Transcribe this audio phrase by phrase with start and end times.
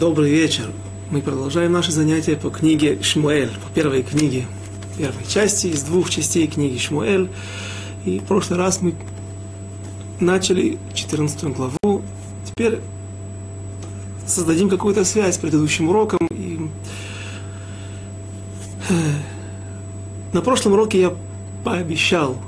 [0.00, 0.72] Добрый вечер.
[1.10, 4.46] Мы продолжаем наши занятия по книге Шмуэль, по первой книге,
[4.96, 7.28] первой части из двух частей книги Шмуэль.
[8.06, 8.94] И в прошлый раз мы
[10.18, 12.02] начали 14 главу.
[12.46, 12.78] Теперь
[14.26, 16.26] создадим какую-то связь с предыдущим уроком.
[16.30, 16.60] И...
[18.88, 18.94] Э,
[20.32, 21.14] на прошлом уроке я
[21.62, 22.38] пообещал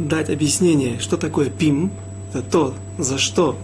[0.00, 1.92] дать объяснение, что такое ПИМ.
[2.32, 3.56] Это то, за что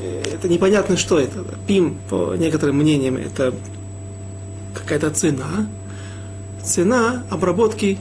[0.00, 1.44] это непонятно, что это.
[1.66, 3.54] Пим, по некоторым мнениям, это
[4.74, 5.68] какая-то цена.
[6.64, 7.98] Цена обработки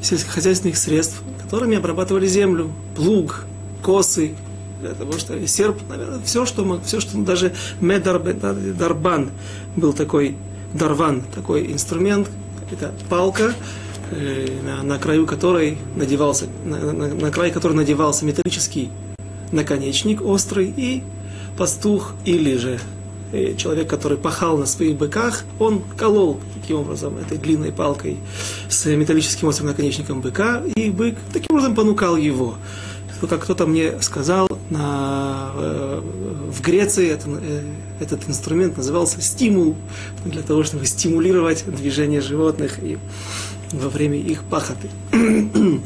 [0.00, 2.72] сельскохозяйственных средств, которыми обрабатывали землю.
[2.96, 3.44] Плуг,
[3.82, 4.34] косы,
[4.80, 9.30] для того, что серп, наверное, все, что, все, что даже медарбан
[9.76, 10.36] был такой,
[10.74, 12.28] дарван, такой инструмент,
[12.70, 13.54] это палка,
[14.10, 18.90] э, на, на краю которой надевался, на, на, на край которой надевался металлический
[19.54, 21.02] наконечник острый, и
[21.56, 22.78] пастух или же
[23.32, 28.18] э, человек, который пахал на своих быках, он колол таким образом этой длинной палкой
[28.68, 32.56] с металлическим острым наконечником быка, и бык таким образом понукал его.
[33.28, 36.02] Как кто-то мне сказал, на, э,
[36.50, 37.62] в Греции это, э,
[38.00, 39.76] этот инструмент назывался стимул,
[40.24, 42.98] для того, чтобы стимулировать движение животных и
[43.72, 44.88] во время их пахоты.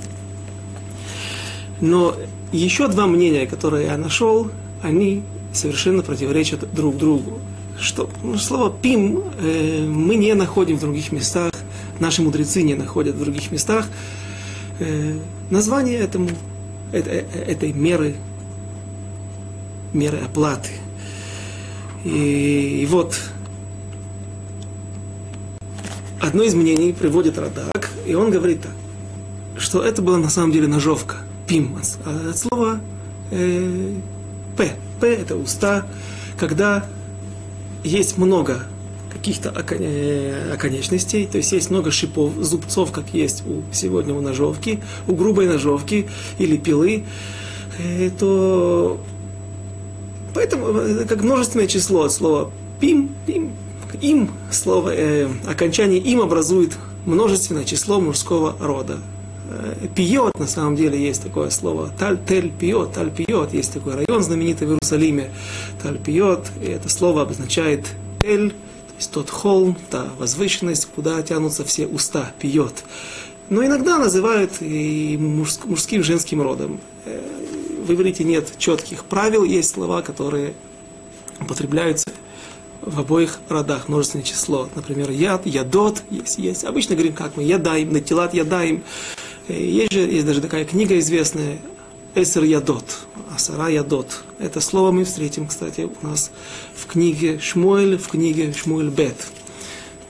[1.81, 2.17] Но
[2.53, 4.51] еще два мнения, которые я нашел,
[4.83, 7.41] они совершенно противоречат друг другу.
[7.79, 11.53] Что, ну, слово «пим» э, мы не находим в других местах,
[12.01, 13.87] наши мудрецы не находят в других местах.
[14.81, 15.17] Э,
[15.51, 16.29] название этому,
[16.91, 18.17] это, э, этой меры,
[19.93, 20.71] меры оплаты.
[22.05, 23.21] И, и вот
[26.21, 28.73] одно из мнений приводит Радак, и он говорит так,
[29.57, 31.19] что это была на самом деле ножовка–
[31.49, 32.81] пим, от слова
[33.31, 33.95] э,
[34.57, 34.71] п.
[35.01, 35.87] П– это уста,
[36.39, 36.85] когда
[37.83, 38.67] есть много
[39.11, 44.81] каких-то э, оконечностей, то есть есть много шипов, зубцов, как есть у сегодня у ножовки,
[45.07, 46.09] у грубой ножовки
[46.39, 47.05] или пилы,
[47.79, 49.01] э, то
[50.35, 53.53] поэтому это как множественное число от слова пим, пим,
[54.01, 58.99] им, слово, э, окончание им образует множественное число мужского рода.
[59.95, 64.67] Пьет, на самом деле есть такое слово, таль-тель пьет, таль пьет, есть такой район знаменитый
[64.67, 65.31] в Иерусалиме,
[65.83, 67.87] таль пьет, и это слово обозначает
[68.21, 72.85] тель, то есть тот холм, та возвышенность, куда тянутся все уста, пьет.
[73.51, 76.81] Но иногда называют и мужским, женским родом.
[77.07, 77.21] Э,
[77.87, 80.53] в иврите нет четких правил, есть слова, которые
[81.41, 82.11] употребляются
[82.83, 84.69] в обоих родах множественное число.
[84.75, 86.65] Например, яд, ядот, есть, есть.
[86.65, 88.83] Обычно говорим, как мы, ядаем, натилат ядаем.
[89.49, 91.59] Есть же, есть даже такая книга известная,
[92.15, 92.85] Эсер Ядот,
[93.35, 94.25] Асара Ядот.
[94.39, 96.31] Это слово мы встретим, кстати, у нас
[96.75, 99.17] в книге Шмуэль, в книге Шмуэль Бет.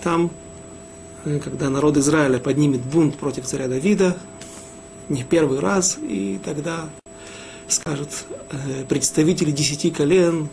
[0.03, 0.31] Там,
[1.25, 4.17] э, когда народ Израиля поднимет бунт против царя Давида,
[5.09, 6.89] не первый раз, и тогда
[7.69, 8.09] скажут
[8.51, 10.49] э, представители десяти колен,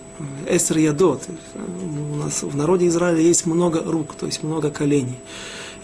[0.45, 1.23] э, Эсер Ядот.
[1.55, 5.17] У нас в народе Израиля есть много рук, то есть много коленей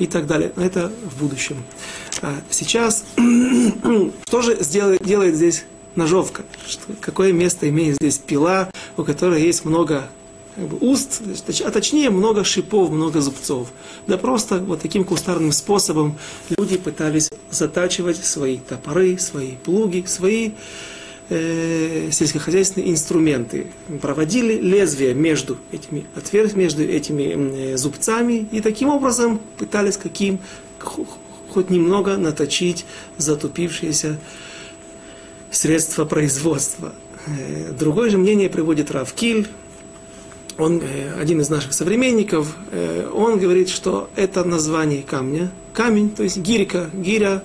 [0.02, 0.52] и так далее.
[0.56, 1.64] Это в будущем.
[2.24, 3.06] А сейчас,
[4.28, 6.44] что же сделает, делает здесь ножовка?
[6.68, 10.10] Что, какое место имеет здесь пила, у которой есть много
[10.56, 11.22] как бы, уст,
[11.64, 13.68] а точнее много шипов, много зубцов.
[14.08, 16.18] Да просто вот таким кустарным способом
[16.58, 20.54] люди пытались затачивать свои топоры, свои плуги, свои
[21.30, 23.68] э, сельскохозяйственные инструменты.
[24.02, 30.40] Проводили лезвие между этими отверстиями, между этими э, зубцами и таким образом пытались каким
[30.80, 32.86] хоть немного наточить
[33.18, 34.20] затупившиеся
[35.52, 36.94] средства производства.
[37.28, 39.48] Э, другое же мнение приводит Равкиль,
[40.58, 46.24] он э, один из наших современников, э, он говорит, что это название камня, камень, то
[46.24, 47.44] есть гирика, гиря,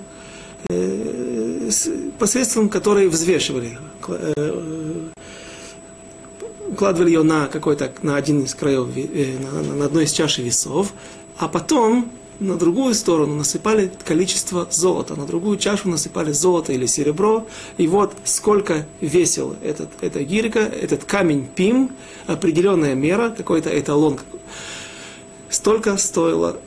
[2.19, 3.79] посредством которой взвешивали,
[6.69, 10.93] укладывали ее на какой-то, на один из краев, на, на одной из чаши весов,
[11.39, 17.47] а потом на другую сторону насыпали количество золота, на другую чашу насыпали золото или серебро,
[17.79, 21.93] и вот сколько весил этот, эта гирька, этот камень пим,
[22.27, 24.19] определенная мера, какой-то эталон,
[25.49, 26.59] столько стоило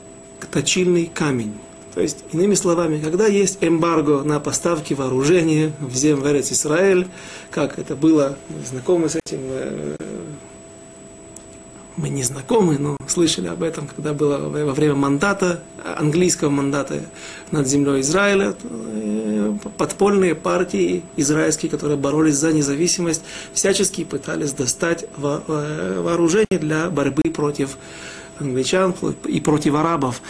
[0.52, 1.54] точильный камень.
[1.94, 7.08] То есть, иными словами, когда есть эмбарго на поставки вооружения в землю Израиль,
[7.52, 9.96] как это было, знакомы с этим э,
[12.00, 17.02] мы не знакомы, но слышали об этом, когда было во время мандата, английского мандата
[17.52, 18.56] над землей Израиля.
[18.64, 27.24] Э, подпольные партии израильские, которые боролись за независимость, всячески пытались достать э, вооружение для борьбы
[27.34, 27.78] против
[28.40, 28.96] англичан
[29.26, 30.22] и против арабов.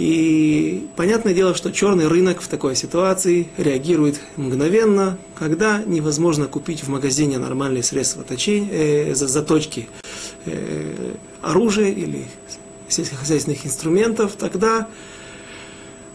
[0.00, 6.88] И понятное дело, что черный рынок в такой ситуации реагирует мгновенно, когда невозможно купить в
[6.88, 9.90] магазине нормальные средства точения, э, заточки
[10.46, 11.12] э,
[11.42, 12.24] оружия или
[12.88, 14.88] сельскохозяйственных инструментов, тогда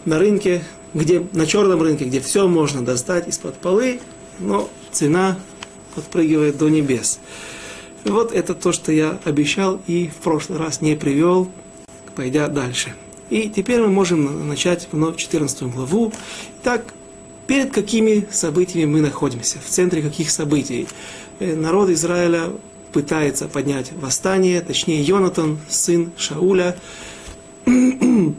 [0.04, 4.00] на рынке, где, на черном рынке, где все можно достать из-под полы,
[4.40, 5.38] но цена
[5.94, 7.20] подпрыгивает до небес.
[8.02, 11.48] Вот это то, что я обещал и в прошлый раз не привел,
[12.16, 12.92] пойдя дальше.
[13.30, 16.12] И теперь мы можем начать вновь 14 главу.
[16.60, 16.94] Итак,
[17.46, 19.58] перед какими событиями мы находимся?
[19.58, 20.86] В центре каких событий?
[21.40, 22.50] Э, народ Израиля
[22.92, 26.76] пытается поднять восстание, точнее Йонатан, сын Шауля,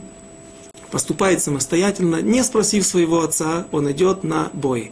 [0.91, 4.91] поступает самостоятельно, не спросив своего отца, он идет на бой.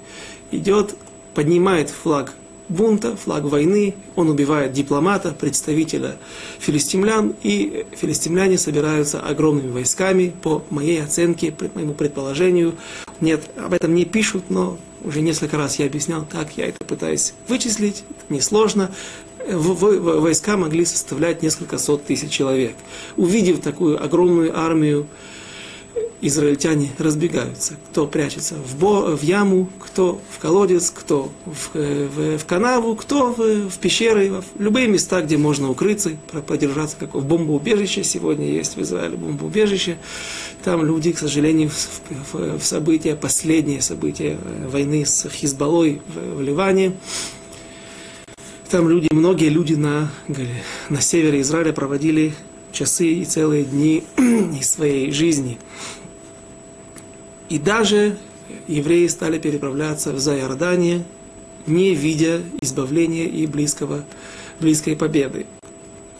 [0.52, 0.96] Идет,
[1.34, 2.34] поднимает флаг
[2.70, 6.18] бунта, флаг войны, он убивает дипломата, представителя
[6.60, 12.76] филистимлян, и филистимляне собираются огромными войсками, по моей оценке, по моему предположению.
[13.22, 17.34] Нет, об этом не пишут, но уже несколько раз я объяснял, как я это пытаюсь
[17.48, 18.92] вычислить, это несложно.
[19.48, 22.76] Войска могли составлять несколько сот тысяч человек.
[23.16, 25.06] Увидев такую огромную армию,
[26.22, 27.76] израильтяне разбегаются.
[27.92, 32.96] Кто прячется в, бо, в яму, кто в колодец, кто в, э, в, в канаву,
[32.96, 36.12] кто в, в пещеры, в любые места, где можно укрыться,
[36.48, 38.04] продержаться, как в бомбоубежище.
[38.04, 39.98] Сегодня есть в Израиле бомбоубежище.
[40.64, 46.38] Там люди, к сожалению, в, в, в события, последние события э, войны с Хизбаллой в,
[46.38, 46.94] в Ливане,
[48.70, 50.12] там люди, многие люди на,
[50.90, 52.34] на севере Израиля проводили
[52.72, 55.58] часы и целые дни из своей жизни.
[57.50, 58.18] И даже
[58.68, 61.04] евреи стали переправляться в Зайордание,
[61.68, 64.04] не видя избавления и близкого,
[64.60, 65.46] близкой победы.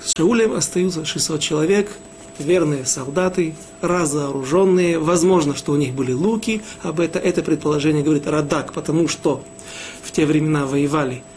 [0.04, 1.92] С Шаулем остаются 600 человек,
[2.38, 5.00] верные солдаты, разоруженные.
[5.00, 6.62] Возможно, что у них были луки.
[6.84, 9.44] Об это, это предположение говорит Радак, потому что
[10.04, 11.24] в те времена воевали–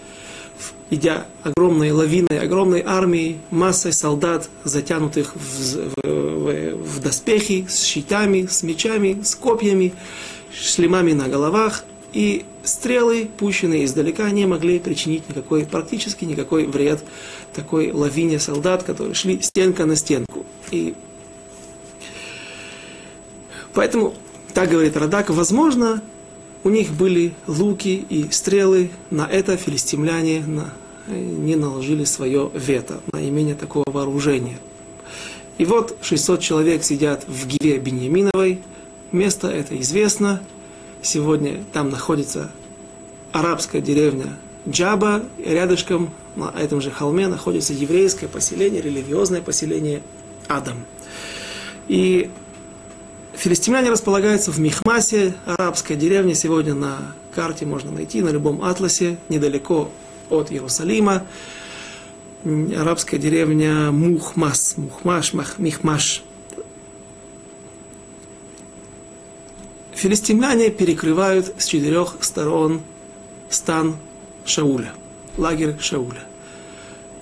[0.90, 8.46] идя огромной лавиной, огромной армией, массой солдат, затянутых в, в, в, в доспехи, с щитами,
[8.46, 9.93] с мечами, с копьями,
[10.52, 17.05] шлемами на головах, и стрелы, пущенные издалека, не могли причинить никакой, практически никакой вред
[17.55, 20.46] такой лавине солдат, которые шли стенка на стенку.
[20.70, 20.94] И
[23.75, 24.14] поэтому,
[24.55, 26.02] так говорит Радак, возможно,
[26.64, 30.72] у них были луки и стрелы, на это филистимляне на,
[31.06, 34.58] не наложили свое вето, на имение такого вооружения.
[35.58, 38.60] И вот 600 человек сидят в Гиве Беньяминовой,
[39.12, 40.43] место это известно,
[41.02, 42.50] сегодня там находится
[43.32, 44.37] арабская деревня
[44.69, 50.02] Джаба, рядышком на этом же холме находится еврейское поселение, религиозное поселение
[50.46, 50.84] Адам.
[51.88, 52.31] И
[53.38, 59.93] Филистимляне располагаются в Михмасе, арабская деревня, сегодня на карте можно найти, на любом атласе, недалеко
[60.29, 61.25] от Иерусалима.
[62.44, 66.25] Арабская деревня Мухмас, Мухмаш, Мах, Михмаш.
[69.92, 72.80] Филистимляне перекрывают с четырех сторон
[73.50, 73.99] стан
[74.47, 74.95] Шауля,
[75.37, 76.25] лагерь Шауля.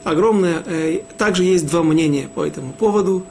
[0.03, 3.27] Огромное, э, также есть два мнения по этому поводу.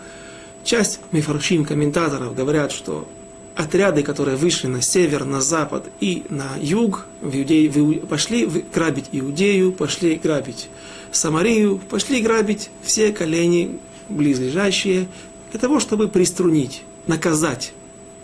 [0.65, 3.07] Часть мифаршим комментаторов говорят, что
[3.55, 9.05] отряды, которые вышли на север, на запад и на юг, в Иудеи, в, пошли грабить
[9.11, 10.69] Иудею, пошли грабить
[11.11, 13.77] Самарию, пошли грабить все колени
[14.09, 15.07] близлежащие,
[15.51, 17.71] для того, чтобы приструнить, наказать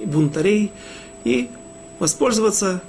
[0.03, 0.71] бунтарей
[1.23, 1.47] и
[1.99, 2.81] воспользоваться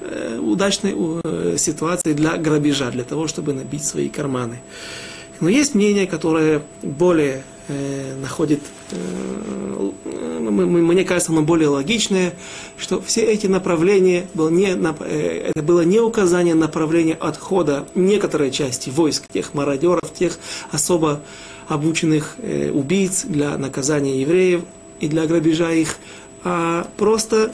[0.00, 4.58] э, удачной э, ситуацией для грабежа, для того, чтобы набить свои карманы.
[5.38, 8.60] Но есть мнение, которое более э, находит,
[8.90, 9.90] э,
[10.50, 12.34] мне кажется, оно более логичное,
[12.76, 18.90] что все эти направления, было не, э, это было не указание направления отхода некоторой части
[18.90, 20.38] войск, тех мародеров, тех
[20.70, 21.20] особо
[21.68, 22.36] обученных
[22.72, 24.62] убийц для наказания евреев
[25.00, 25.96] и для грабежа их,
[26.44, 27.52] а просто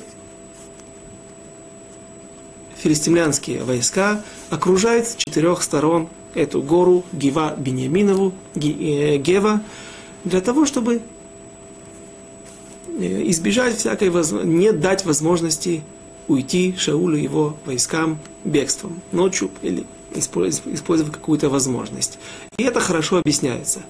[2.78, 9.60] филистимлянские войска окружают с четырех сторон эту гору Гива Беньяминову, э, Гева,
[10.24, 11.02] для того, чтобы
[12.98, 15.82] э, избежать всякой возможности, не дать возможности
[16.28, 22.18] уйти Шаулю и его войскам бегством, ночью или использовав какую-то возможность.
[22.56, 23.80] И это хорошо объясняется.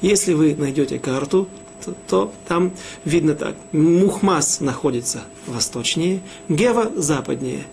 [0.00, 1.48] Если вы найдете карту,
[1.84, 2.72] то, то там
[3.04, 3.54] видно так.
[3.72, 7.64] Мухмас находится восточнее, Гева западнее.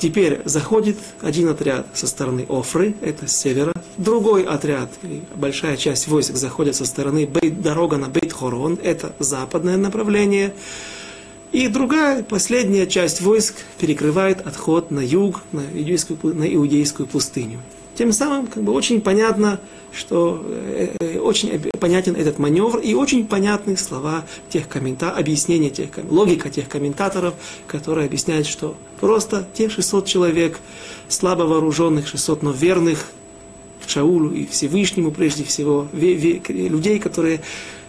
[0.00, 4.88] Теперь заходит один отряд со стороны Офры, это с севера, другой отряд,
[5.34, 10.54] большая часть войск заходит со стороны Бейт, дорога на Бейт-Хорон, это западное направление,
[11.52, 17.60] и другая, последняя часть войск перекрывает отход на юг, на иудейскую, на иудейскую пустыню.
[18.00, 19.60] Тем самым как бы очень понятно,
[19.92, 25.90] что э, э, очень понятен этот маневр и очень понятны слова тех комментаторов, объяснения тех,
[26.08, 27.34] логика тех комментаторов,
[27.66, 30.60] которые объясняют, что просто те 600 человек,
[31.08, 33.04] слабо вооруженных 600, но верных
[33.86, 37.42] Шаулу и Всевышнему прежде всего, людей, которые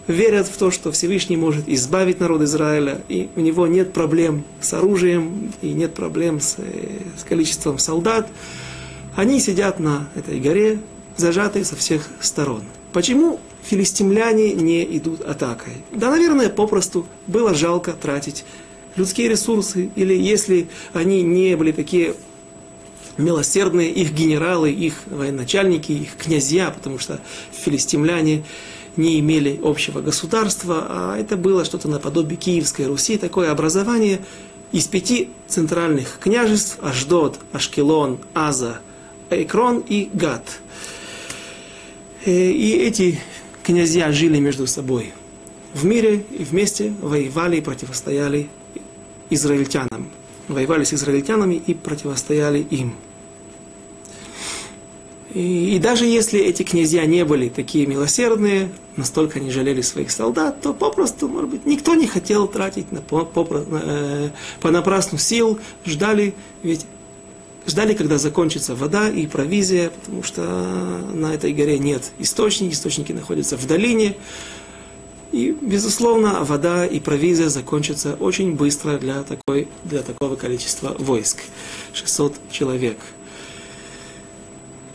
[0.07, 4.73] верят в то, что Всевышний может избавить народ Израиля, и у него нет проблем с
[4.73, 8.27] оружием, и нет проблем с, э, с количеством солдат,
[9.15, 10.79] они сидят на этой горе,
[11.17, 12.63] зажатые со всех сторон.
[12.93, 15.73] Почему филистимляне не идут атакой?
[15.91, 18.45] Да, наверное, попросту было жалко тратить
[18.95, 22.15] людские ресурсы, или если они не были такие
[23.17, 27.19] милосердные, их генералы, их военачальники, их князья, потому что
[27.51, 28.43] филистимляне
[28.97, 34.19] не имели общего государства, а это было что-то наподобие Киевской Руси, такое образование
[34.71, 38.79] из пяти центральных княжеств, Аждот, Ашкелон, Аза,
[39.31, 40.59] Экрон и Гат.
[42.25, 43.19] Э, и эти
[43.63, 45.13] князья жили между собой
[45.73, 48.49] в мире и вместе воевали и противостояли
[49.29, 50.09] израильтянам.
[50.47, 52.95] Воевали с израильтянами и противостояли им.
[55.33, 60.59] И, и даже если эти князья не были такие милосердные, настолько не жалели своих солдат,
[60.59, 66.33] то попросту, может быть, никто не хотел тратить на, по, по, э, понапрасну сил, ждали,
[66.63, 66.85] ведь
[67.65, 70.41] ждали, когда закончится вода и провизия, потому что
[71.13, 74.15] на этой горе нет источников, источники находятся в долине.
[75.31, 81.43] И, безусловно, вода и провизия закончатся очень быстро для, такой, для такого количества войск.
[81.93, 82.97] 600 человек.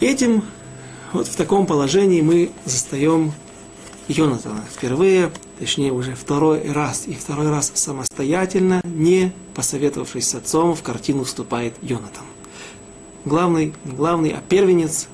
[0.00, 0.42] Этим,
[1.14, 3.32] вот в таком положении мы застаем
[4.08, 10.82] Йонатана впервые, точнее уже второй раз, и второй раз самостоятельно, не посоветовавшись с отцом, в
[10.82, 12.24] картину вступает Йонатан
[13.25, 15.07] главный, главный, а первенец,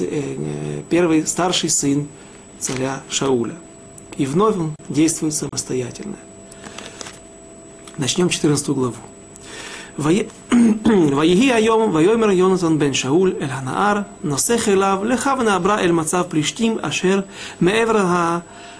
[0.00, 2.08] э, э, первый, старший сын
[2.58, 3.56] царя Шауля.
[4.16, 6.16] И вновь он действует самостоятельно.
[7.96, 8.96] Начнем 14 главу.
[9.98, 16.78] ויהי היום, ויאמר יונתן בן שאול אל הנהר, נוסך אליו, לך ונעברה אל מצב פלישתים
[16.80, 17.20] אשר
[17.60, 18.04] מעבר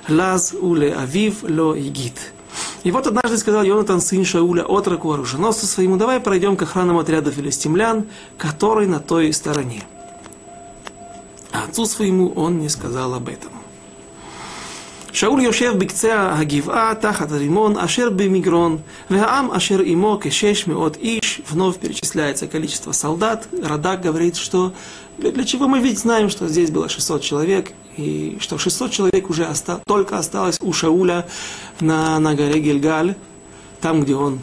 [0.08, 2.18] הלז ולאביו לא הגיד.
[2.83, 7.31] И вот однажды сказал Йонатан, сын Шауля, отроку оруженосцу своему, давай пройдем к охранному отряду
[7.31, 9.83] филистимлян, который на той стороне.
[11.53, 13.51] А отцу своему он не сказал об этом.
[15.13, 21.77] Шауль Йошев бикцеа Агива, Тахат Римон, Ашер Бимигрон, Веам Ашер Имо, Кешеш от Иш, вновь
[21.77, 23.47] перечисляется количество солдат.
[23.63, 24.73] Радак говорит, что
[25.19, 29.45] для чего мы ведь знаем, что здесь было 600 человек, и что 600 человек уже
[29.45, 31.27] оста- только осталось у Шауля
[31.79, 33.15] на, на горе Гильгаль,
[33.81, 34.39] там, где он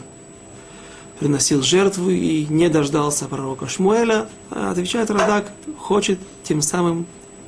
[1.19, 7.05] приносил жертву и не дождался пророка Шмуэля, отвечает Радак, хочет тем самым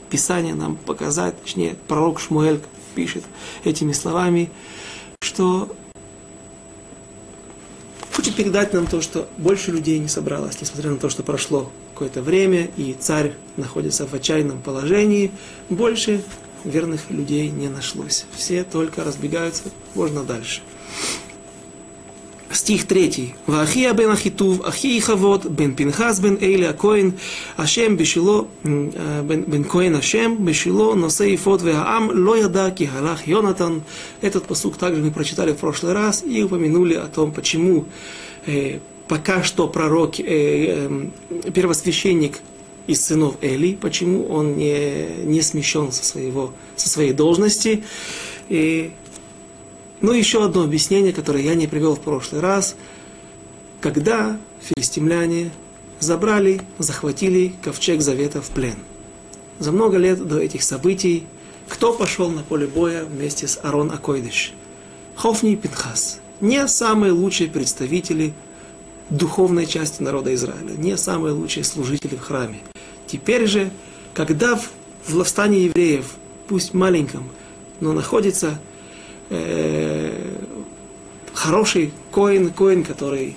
[0.09, 2.61] Писание нам показать, точнее, пророк Шмуэль
[2.93, 3.23] пишет
[3.63, 4.51] этими словами,
[5.23, 5.75] что
[8.15, 12.21] хочет передать нам то, что больше людей не собралось, несмотря на то, что прошло какое-то
[12.21, 15.31] время, и царь находится в отчаянном положении,
[15.69, 16.23] больше
[16.63, 18.25] верных людей не нашлось.
[18.35, 19.63] Все только разбегаются,
[19.95, 20.61] можно дальше.
[22.63, 23.35] стих 3.
[23.47, 27.13] Вахия бен Ахитув, Ахи Хавод, бен Пинхас бен Эйли Акоин,
[27.57, 33.83] Ашем бешило, бен Коин Ашем, бешило, носе ифот веаам, ло яда кихалах Йонатан.
[34.21, 37.85] Этот посук также мы прочитали в прошлый раз и упомянули о том, почему
[38.45, 38.79] э,
[39.13, 42.39] пока что пророк, э, э, первосвященник
[42.87, 47.83] из сынов Эли, почему он не, не смещен со, своего, со своей должности.
[48.49, 48.91] И
[50.01, 52.75] ну, еще одно объяснение, которое я не привел в прошлый раз.
[53.81, 55.51] Когда филистимляне
[55.99, 58.77] забрали, захватили ковчег Завета в плен.
[59.59, 61.25] За много лет до этих событий
[61.69, 64.53] кто пошел на поле боя вместе с Арон Акойдыш?
[65.15, 66.19] Хофни и Пинхас.
[66.41, 68.33] Не самые лучшие представители
[69.09, 72.59] духовной части народа Израиля, не самые лучшие служители в храме.
[73.07, 73.71] Теперь же,
[74.13, 74.69] когда в,
[75.13, 76.15] восстании евреев,
[76.47, 77.29] пусть маленьком,
[77.79, 78.59] но находится
[79.29, 80.13] э,
[81.33, 83.35] хороший коин, коин, который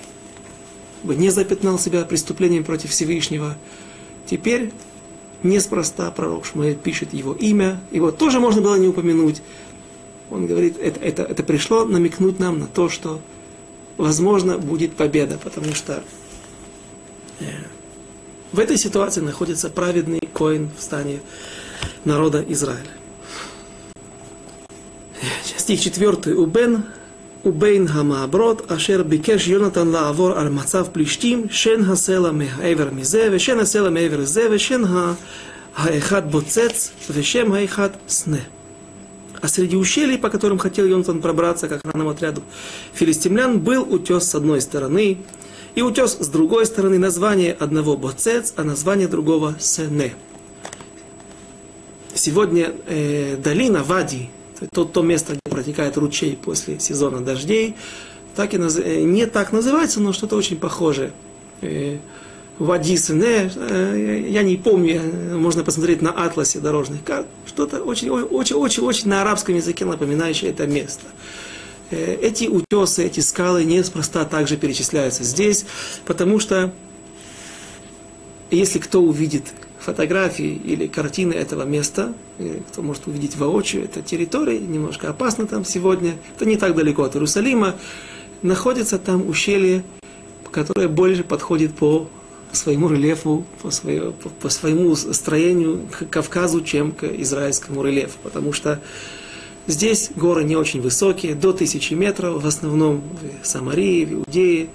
[1.03, 3.55] бы не запятнал себя преступлением против Всевышнего.
[4.25, 4.71] Теперь
[5.43, 7.79] неспроста пророк Шмуэль пишет его имя.
[7.91, 9.41] Его тоже можно было не упомянуть.
[10.29, 13.21] Он говорит, это, это, это пришло намекнуть нам на то, что
[13.97, 16.03] возможно, будет победа, потому что
[17.39, 17.45] э,
[18.51, 21.21] в этой ситуации находится праведный коин в стане
[22.05, 22.91] народа Израиля.
[25.57, 26.35] Стих 4.
[26.35, 26.85] Убен
[27.43, 33.89] Убейн Хамааброд, Ашер Бикеш Йонатан Лаавор Аль Мацав Плештим, Шен Хасела Меэвер Мизе, Вешен Хасела
[33.89, 35.15] Меэвер Зе, Вешен Ха,
[35.73, 38.41] Хаэхат Боцец, Вешем Хаэхат Сне.
[39.41, 42.41] А среди ущелий, по которым хотел Йонатан пробраться к охранному отряду
[42.93, 45.19] филистимлян, был утес с одной стороны,
[45.75, 50.15] и утес с другой стороны название одного Боцец, а название другого Сене.
[52.15, 54.29] Сегодня э, долина Вади,
[54.71, 57.75] то, то место, где протекает ручей после сезона дождей,
[58.35, 58.77] так и наз...
[58.77, 61.11] Э, не так называется, но что-то очень похожее.
[62.59, 65.01] Э, Вади Сене, э, я не помню,
[65.37, 70.51] можно посмотреть на атласе дорожных карт, что-то очень, очень, очень, очень на арабском языке напоминающее
[70.51, 71.05] это место.
[71.91, 75.65] Э, эти утесы, эти скалы неспроста также перечисляются здесь,
[76.05, 76.73] потому что
[78.49, 79.43] если кто увидит
[79.79, 82.13] фотографии или картины этого места,
[82.71, 87.15] кто может увидеть воочию, это территория, немножко опасно там сегодня, это не так далеко от
[87.15, 87.75] Иерусалима,
[88.41, 89.83] находится там ущелье,
[90.51, 92.09] которое больше подходит по
[92.57, 98.53] своему рельефу, по, свое, по, по своему строению к Кавказу, чем к израильскому рельефу, потому
[98.53, 98.81] что
[99.67, 103.03] Здесь горы не очень высокие, до тысячи метров, в основном
[103.43, 104.69] в Самарии, в Иудее,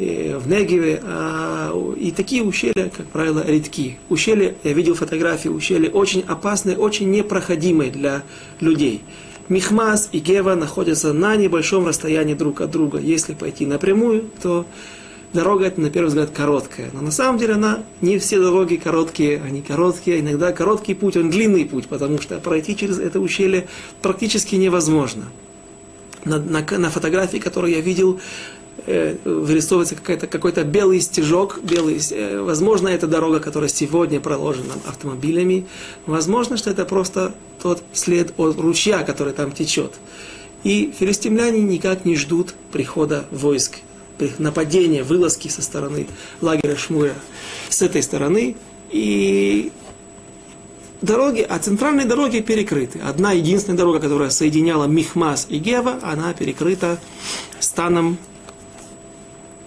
[0.00, 1.00] э, в Негеве.
[1.04, 3.98] А, и такие ущелья, как правило, редки.
[4.08, 8.24] Ущелья, я видел фотографии, ущелья очень опасные, очень непроходимые для
[8.58, 9.02] людей.
[9.48, 12.98] Михмас и Гева находятся на небольшом расстоянии друг от друга.
[12.98, 14.66] Если пойти напрямую, то
[15.32, 16.90] дорога это на первый взгляд короткая.
[16.92, 20.20] Но на самом деле она не все дороги короткие, они короткие.
[20.20, 23.66] Иногда короткий путь, он длинный путь, потому что пройти через это ущелье
[24.00, 25.24] практически невозможно.
[26.24, 28.20] На, на, на фотографии, которую я видел,
[28.86, 35.66] э, вырисовывается какой-то, какой-то белый стежок, белый, э, возможно, это дорога, которая сегодня проложена автомобилями,
[36.06, 39.94] возможно, что это просто тот след от ручья, который там течет.
[40.62, 43.78] И филистимляне никак не ждут прихода войск
[44.38, 46.06] нападения, вылазки со стороны
[46.40, 47.14] лагеря Шмуя
[47.68, 48.56] с этой стороны.
[48.90, 49.72] И
[51.00, 53.00] дороги, а центральные дороги перекрыты.
[53.00, 56.98] Одна единственная дорога, которая соединяла Михмас и Гева, она перекрыта
[57.58, 58.18] станом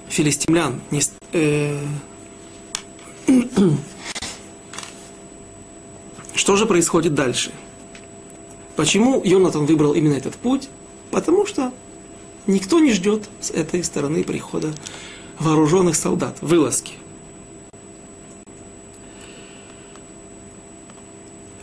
[0.07, 0.81] филистимлян.
[0.91, 1.01] Не,
[1.33, 1.79] э,
[6.33, 7.51] Что же происходит дальше?
[8.75, 10.69] Почему Йонатан выбрал именно этот путь?
[11.09, 11.71] Потому что
[12.47, 14.73] Никто не ждет с этой стороны прихода
[15.39, 16.93] вооруженных солдат, вылазки.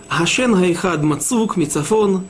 [0.09, 2.27] Хашен Гайхад Мацук Мицафон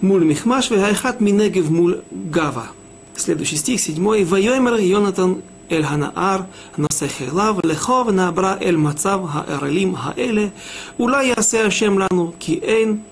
[0.00, 2.68] מול מכמש והאחד מנגב מול גבע.
[3.16, 4.24] Следующий стих, седьмой.
[4.24, 10.52] ויאמר יהונתן אל הנער נושא כליו לכה ונעברה אל מצב הערלים האלה
[10.98, 13.02] אולי יעשה השם לנו כי אין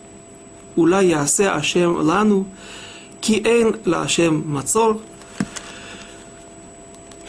[0.76, 2.46] אולי יעשה השם לנו
[3.21, 4.93] כי אין להשם מצור,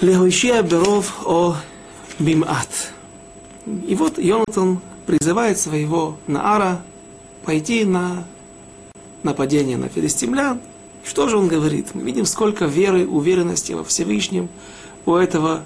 [0.02, 1.52] להושיע ברוב או
[2.20, 2.74] במעט.
[3.86, 6.82] И вот Йонатан призывает своего Наара
[7.44, 8.24] пойти на
[9.22, 10.60] нападение на филистимлян.
[11.04, 11.94] Что же он говорит?
[11.94, 14.48] Мы видим, сколько веры, уверенности во Всевышнем
[15.04, 15.64] у этого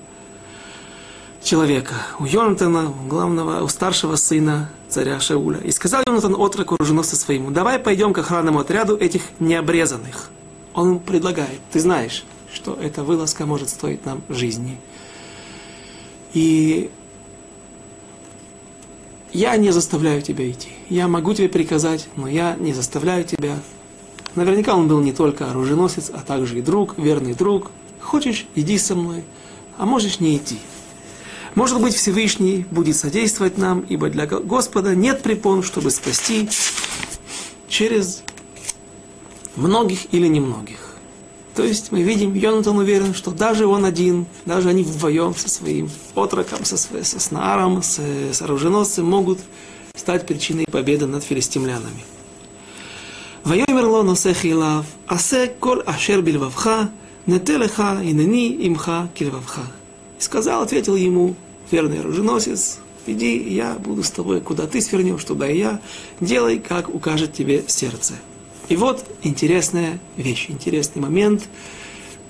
[1.43, 5.60] человека, у Йонатана, у главного, у старшего сына царя Шауля.
[5.60, 10.30] И сказал Йонатан отроку оруженосца своему, давай пойдем к охранному отряду этих необрезанных.
[10.74, 14.80] Он предлагает, ты знаешь, что эта вылазка может стоить нам жизни.
[16.34, 16.90] И
[19.34, 20.70] я не заставляю тебя идти.
[20.90, 23.58] Я могу тебе приказать, но я не заставляю тебя.
[24.36, 27.72] Наверняка он был не только оруженосец, а также и друг, верный друг.
[28.02, 29.24] Хочешь, иди со мной,
[29.78, 30.60] а можешь не идти.
[31.57, 36.49] Может быть, Всевышний будет содействовать нам, ибо для Господа нет препон, чтобы спасти
[37.69, 38.23] через
[39.57, 40.97] многих или немногих.
[41.55, 45.91] То есть мы видим, Йонатан уверен, что даже он один, даже они вдвоем со своим
[46.15, 49.39] отроком, со, со Снааром, с, с оруженосцем могут
[49.95, 52.05] стать причиной победы над филистимлянами.
[53.47, 56.71] ויאמר לו נוסך אליו, עשה כל אשר בלבבך,
[57.29, 59.61] נטה לך, הנני עמך כלבבך.
[60.19, 61.35] И сказал, ответил ему,
[61.72, 65.82] верный оруженосец, иди, я буду с тобой, куда ты свернешь, туда и я,
[66.20, 68.16] делай, как укажет тебе сердце.
[68.70, 71.48] И вот интересная вещь, интересный момент,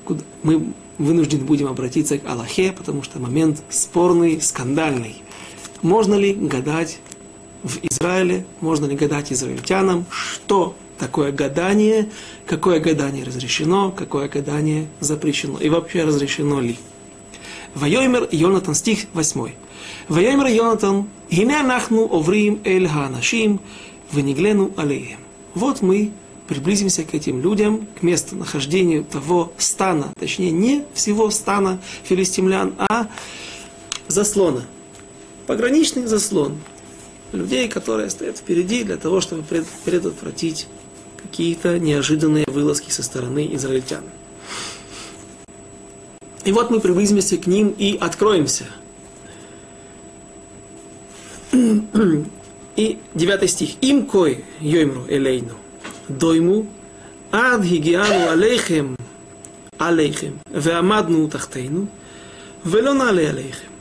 [0.05, 5.21] куда мы вынуждены будем обратиться к Аллахе, потому что момент спорный, скандальный.
[5.81, 6.99] Можно ли гадать
[7.63, 12.09] в Израиле, можно ли гадать израильтянам, что такое гадание,
[12.45, 16.77] какое гадание разрешено, какое гадание запрещено, и вообще разрешено ли.
[17.77, 19.51] Вайомер Йонатан, стих 8.
[20.07, 23.59] Вайомер Йонатан, «Гине нахну оврим эль хаанашим,
[24.11, 25.19] вениглену алеем».
[25.53, 26.11] Вот мы
[26.47, 33.09] приблизимся к этим людям, к месту нахождения того стана, точнее не всего стана филистимлян, а
[34.07, 34.65] заслона,
[35.45, 36.57] пограничный заслон
[37.31, 39.43] людей, которые стоят впереди для того, чтобы
[39.85, 40.65] предотвратить
[41.21, 44.03] какие-то неожиданные вылазки со стороны израильтян.
[46.46, 48.64] И вот мы приблизимся к ним и откроемся.
[52.76, 53.76] И девятый стих.
[53.82, 55.54] Им кой йоймру элейну
[56.08, 56.66] дойму
[57.30, 58.96] ад хигиану алейхем
[59.78, 61.84] алейхем ועמדנו תחתינו
[62.66, 63.72] ולא נעלה עליכם.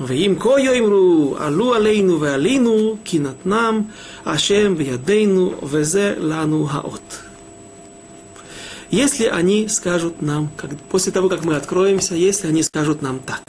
[0.00, 3.82] ואם כה יאמרו עלו עלינו ועלינו כי נתנם
[4.26, 7.18] השם בידינו וזה לנו האות.
[8.93, 13.41] Если они скажут нам, как, после того, как мы откроемся, если они скажут нам так,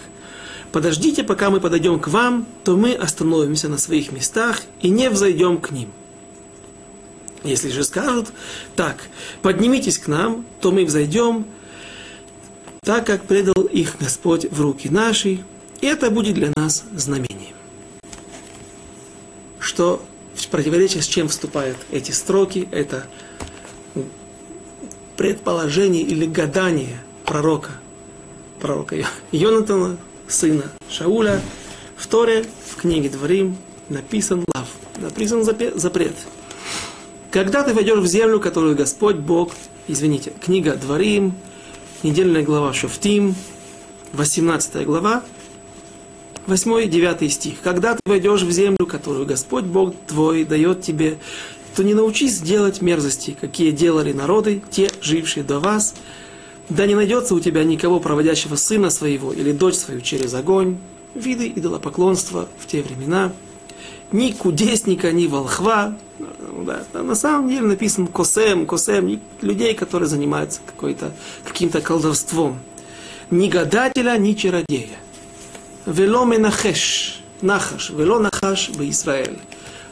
[0.72, 5.58] подождите, пока мы подойдем к вам, то мы остановимся на своих местах и не взойдем
[5.58, 5.90] к ним.
[7.42, 8.28] Если же скажут
[8.74, 8.96] так,
[9.42, 11.44] поднимитесь к нам, то мы взойдем,
[12.80, 15.44] так как предал их Господь в руки наши,
[15.82, 17.54] и это будет для нас знамением.
[19.58, 20.02] Что
[20.34, 23.06] в противоречие с чем вступают эти строки, это
[25.16, 27.70] предположение или гадание пророка,
[28.60, 28.96] пророка
[29.32, 29.96] Йонатана,
[30.28, 31.40] сына Шауля,
[31.96, 33.56] в Торе, в книге Дворим,
[33.88, 36.14] написан лав, написан запрет.
[37.30, 39.52] Когда ты войдешь в землю, которую Господь Бог,
[39.88, 41.34] извините, книга Дворим,
[42.02, 43.34] недельная глава Шофтим,
[44.12, 45.22] 18 глава,
[46.46, 47.54] 8-9 стих.
[47.62, 51.18] Когда ты войдешь в землю, которую Господь Бог твой дает тебе,
[51.74, 55.94] то не научись делать мерзости, какие делали народы, те, жившие до вас.
[56.68, 60.78] Да не найдется у тебя никого, проводящего сына своего или дочь свою через огонь.
[61.14, 63.32] Виды идолопоклонства в те времена.
[64.12, 65.96] Ни кудесника, ни волхва.
[66.64, 70.60] Да, на самом деле написан косем, косем, людей, которые занимаются
[71.44, 72.60] каким-то колдовством.
[73.30, 74.98] Ни гадателя, ни чародея.
[75.86, 79.38] Вело менахеш, нахаш, вело нахаш в Израиль.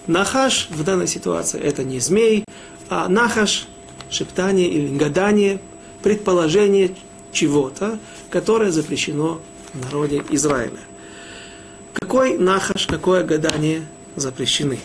[0.06, 2.44] Нахаш в данной ситуации это не змей,
[2.88, 3.68] а нахаш,
[4.10, 5.60] шептание или гадание,
[6.02, 6.94] предположение
[7.32, 9.40] чего-то, которое запрещено
[9.72, 10.80] в народе Израиля.
[11.94, 13.86] Какой нахаш, какое гадание
[14.16, 14.80] запрещены?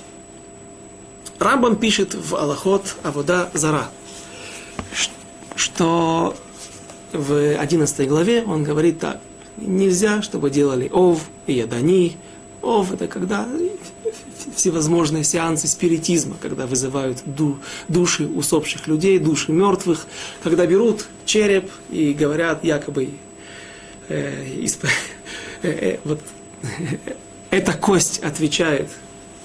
[1.40, 3.90] Рамбам пишет в Аллахот Авода Зара,
[5.56, 6.36] что
[7.12, 9.20] в 11 главе он говорит так.
[9.58, 12.18] Нельзя, чтобы делали ов и ядани.
[12.62, 13.48] Ов это когда
[14.58, 20.06] всевозможные сеансы спиритизма, когда вызывают ду, души усопших людей, души мертвых,
[20.44, 23.10] когда берут череп и говорят якобы
[24.10, 24.86] э, исп...
[25.62, 26.20] э, э, вот,
[27.50, 28.90] эта кость отвечает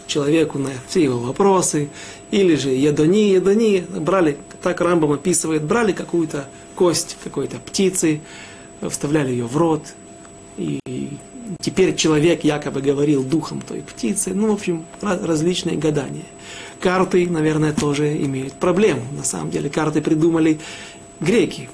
[0.07, 1.89] человеку на все его вопросы,
[2.31, 8.21] или же едони, едони, брали, так Рамбам описывает, брали какую-то кость какой-то птицы,
[8.89, 9.83] вставляли ее в рот,
[10.57, 10.82] и
[11.63, 14.35] теперь человек якобы говорил духом той птицы.
[14.35, 16.27] Ну, в общем, различные гадания.
[16.81, 19.03] Карты, наверное, тоже имеют проблему.
[19.17, 20.59] На самом деле, карты придумали
[21.21, 21.71] греки.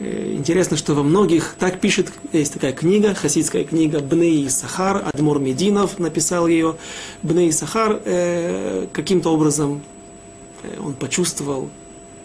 [0.00, 5.38] Э, интересно, что во многих, так пишет, есть такая книга, хасидская книга Бней Сахар, Адмур
[5.38, 6.76] Мединов написал ее.
[7.22, 9.82] Бней Сахар э, каким-то образом
[10.62, 11.70] э, он почувствовал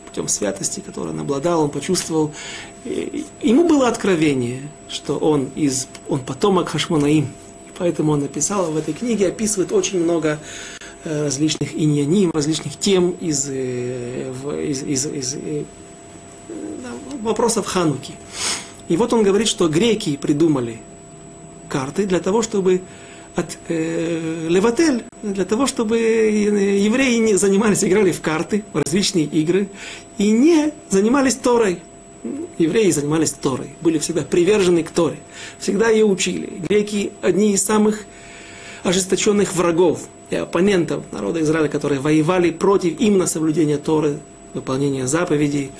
[0.05, 2.31] путем святости, которой он обладал, он почувствовал,
[2.85, 7.25] ему было откровение, что он, из, он потомок Хашмонаим.
[7.67, 10.39] И поэтому он написал в этой книге, описывает очень много
[11.03, 14.33] э, различных иньяним, различных тем из, э,
[14.67, 15.65] из, из, из, из
[17.21, 18.13] вопросов Хануки.
[18.89, 20.81] И вот он говорит, что греки придумали
[21.69, 22.81] карты для того, чтобы
[23.35, 29.69] от э, Леватель, для того, чтобы евреи не занимались, играли в карты, в различные игры,
[30.17, 31.79] и не занимались Торой.
[32.57, 35.17] Евреи занимались Торой, были всегда привержены к Торе,
[35.59, 36.61] всегда ее учили.
[36.69, 38.05] Греки одни из самых
[38.83, 44.19] ожесточенных врагов и оппонентов народа Израиля, которые воевали против именно соблюдения Торы,
[44.53, 45.71] выполнения заповедей,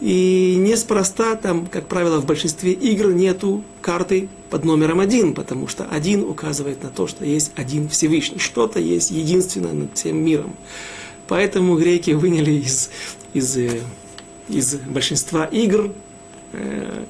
[0.00, 5.84] и неспроста там, как правило, в большинстве игр нету карты под номером один, потому что
[5.84, 10.54] один указывает на то, что есть один Всевышний, что-то есть единственное над всем миром.
[11.28, 12.90] Поэтому греки выняли из,
[13.32, 13.80] из, э,
[14.48, 15.92] из большинства игр
[16.52, 17.04] э,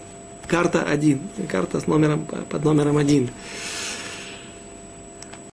[0.46, 3.30] карта один, карта с номером, под номером один.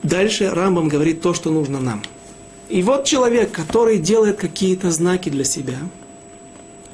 [0.02, 2.02] Дальше Рамбам говорит то, что нужно нам.
[2.70, 5.78] И вот человек, который делает какие-то знаки для себя,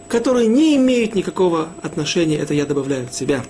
[0.07, 3.43] которые не имеют никакого отношения, это я добавляю от себя,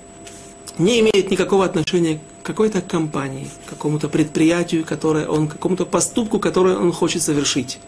[0.77, 6.39] не имеют никакого отношения к какой-то компании, к какому-то предприятию, которое он, к какому-то поступку,
[6.39, 7.79] который он хочет совершить.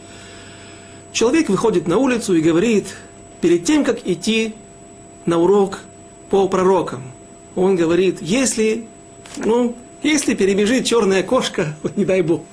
[1.14, 2.88] Человек выходит на улицу и говорит,
[3.41, 4.54] перед тем, как идти
[5.25, 5.80] на урок
[6.30, 7.04] по пророкам,
[7.56, 8.88] он говорит, если,
[9.38, 12.43] ну, если перебежит черная кошка, вот не дай бог,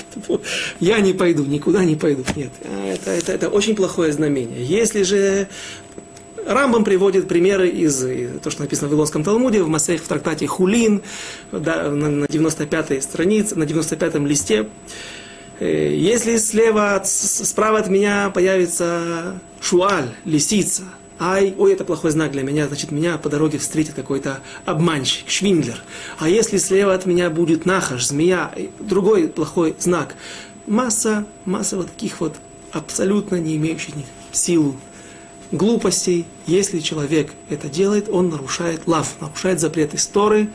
[0.81, 2.25] я не пойду, никуда не пойду.
[2.35, 4.65] Нет, а это, это, это очень плохое знамение.
[4.65, 5.49] Если же
[6.47, 8.01] Рамбам приводит примеры из
[8.41, 11.03] то, что написано в Вавилонском Талмуде, в Масех, в трактате Хулин,
[11.53, 14.67] да, на 95-й странице, на 95-м листе.
[15.61, 20.85] Э, если слева, справа от меня появится шуаль, лисица,
[21.19, 25.83] ай, ой, это плохой знак для меня, значит, меня по дороге встретит какой-то обманщик, швиндлер.
[26.19, 30.15] А если слева от меня будет нахаш, змея, другой плохой знак.
[30.67, 32.37] Масса, масса вот таких вот
[32.73, 33.95] абсолютно не имеющих
[34.33, 34.77] силу
[35.51, 36.27] глупостей.
[36.47, 40.51] Если человек это делает, он нарушает лав, нарушает запрет истории.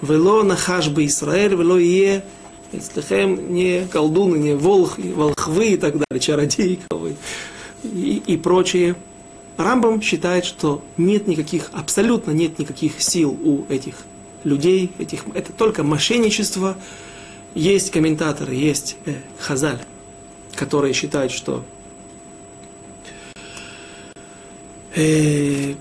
[0.00, 2.22] Вело нахаш бы Израиль, вело е
[2.76, 6.80] Эцлехем не колдуны, не волх, волхвы и так далее, чародеи
[7.82, 8.96] и, и прочие.
[9.56, 13.94] Рамбам считает, что нет никаких, абсолютно нет никаких сил у этих
[14.44, 16.76] людей, этих, это только мошенничество.
[17.54, 19.80] Есть комментаторы, есть э, Хазаль,
[20.54, 21.64] которые считают, что
[24.94, 25.74] э,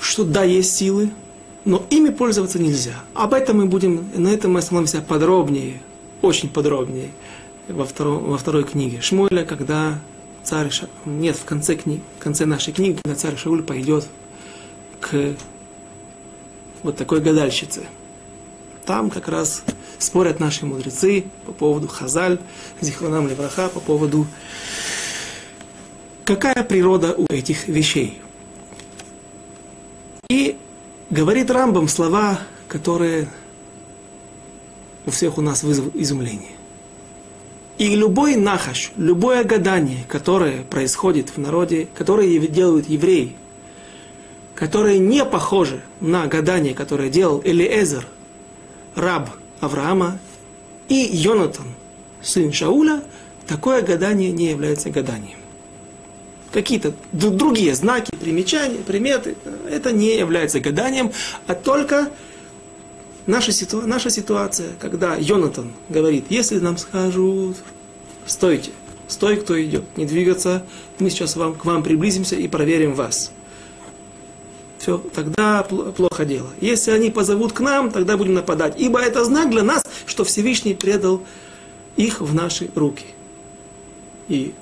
[0.00, 1.10] что да, есть силы,
[1.64, 2.94] но ими пользоваться нельзя.
[3.14, 5.80] Об этом мы будем, на этом мы остановимся подробнее,
[6.22, 7.10] очень подробнее
[7.68, 9.98] во, втором, во второй книге Шмуэля, когда
[10.42, 10.86] царь Ша...
[11.04, 12.00] нет, в конце, кни...
[12.18, 14.06] в конце нашей книги, когда царь Шауль пойдет
[15.00, 15.34] к
[16.82, 17.82] вот такой гадальщице.
[18.86, 19.62] Там как раз
[19.98, 22.38] спорят наши мудрецы по поводу Хазаль,
[22.80, 24.26] Зихронам Левраха, по поводу
[26.24, 28.18] какая природа у этих вещей.
[30.28, 30.56] И
[31.10, 33.28] говорит Рамбам слова, которые
[35.06, 36.52] у всех у нас вызовут изумление.
[37.78, 43.34] И любой нахаш, любое гадание, которое происходит в народе, которое делают евреи,
[44.54, 48.06] которое не похоже на гадание, которое делал Элиэзер,
[48.94, 50.18] раб Авраама,
[50.88, 51.66] и Йонатан,
[52.20, 53.02] сын Шауля,
[53.46, 55.39] такое гадание не является гаданием.
[56.52, 59.36] Какие-то другие знаки, примечания, приметы,
[59.70, 61.12] это не является гаданием,
[61.46, 62.10] а только
[63.26, 63.82] наша, ситу...
[63.82, 67.56] наша ситуация, когда Йонатан говорит, если нам скажут,
[68.26, 68.72] стойте,
[69.06, 70.64] стой, кто идет, не двигаться,
[70.98, 73.32] мы сейчас вам, к вам приблизимся и проверим вас.
[74.78, 76.48] Все, тогда плохо дело.
[76.60, 78.74] Если они позовут к нам, тогда будем нападать.
[78.78, 81.22] Ибо это знак для нас, что Всевышний предал
[81.96, 83.04] их в наши руки.
[84.28, 84.54] И,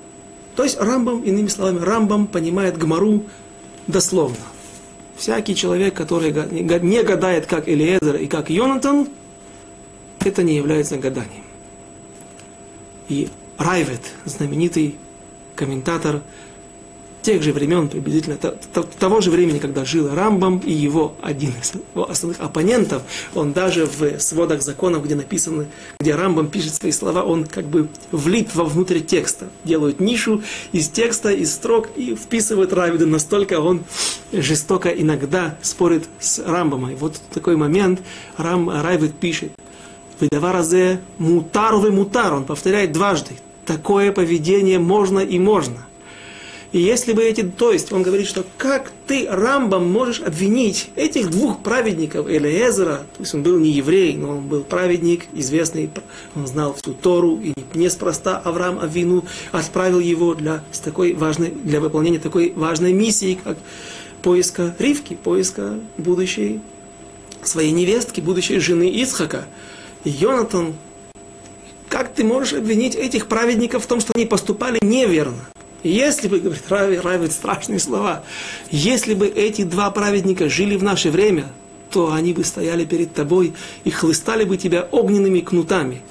[0.59, 3.23] то есть Рамбам, иными словами, Рамбам понимает Гмару
[3.87, 4.35] дословно.
[5.15, 9.07] Всякий человек, который не гадает, как Элиезер и как Йонатан,
[10.19, 11.45] это не является гаданием.
[13.07, 14.97] И Райвет, знаменитый
[15.55, 16.23] комментатор
[17.21, 22.09] тех же времен, приблизительно того же времени, когда жил Рамбам и его один из его
[22.09, 23.03] основных оппонентов,
[23.35, 25.67] он даже в сводах законов, где написано,
[25.99, 30.87] где Рамбам пишет свои слова, он как бы влит во внутрь текста, делает нишу из
[30.89, 33.83] текста, из строк и вписывает Равида, настолько он
[34.31, 36.91] жестоко иногда спорит с Рамбамом.
[36.91, 38.01] И вот такой момент.
[38.37, 39.51] Рам, Райвид пишет,
[40.19, 45.85] «Выдаваразе мутар вы мутар», он повторяет дважды, такое поведение можно и можно.
[46.71, 51.31] И если бы эти, то есть он говорит, что как ты, Рамбам, можешь обвинить этих
[51.31, 55.89] двух праведников, Элиезера, то есть он был не еврей, но он был праведник, известный,
[56.35, 61.79] он знал всю Тору, и неспроста Авраам Авину отправил его для, с такой важной, для
[61.79, 63.57] выполнения такой важной миссии, как
[64.21, 66.61] поиска Ривки, поиска будущей
[67.41, 69.45] своей невестки, будущей жены Исхака.
[70.03, 70.75] И Йонатан,
[71.87, 75.39] как ты можешь обвинить этих праведников в том, что они поступали неверно?
[75.83, 78.23] Если бы, говорит Рави, Рави, страшные слова,
[78.69, 81.45] если бы эти два праведника жили в наше время,
[81.91, 86.01] то они бы стояли перед тобой и хлыстали бы тебя огненными кнутами.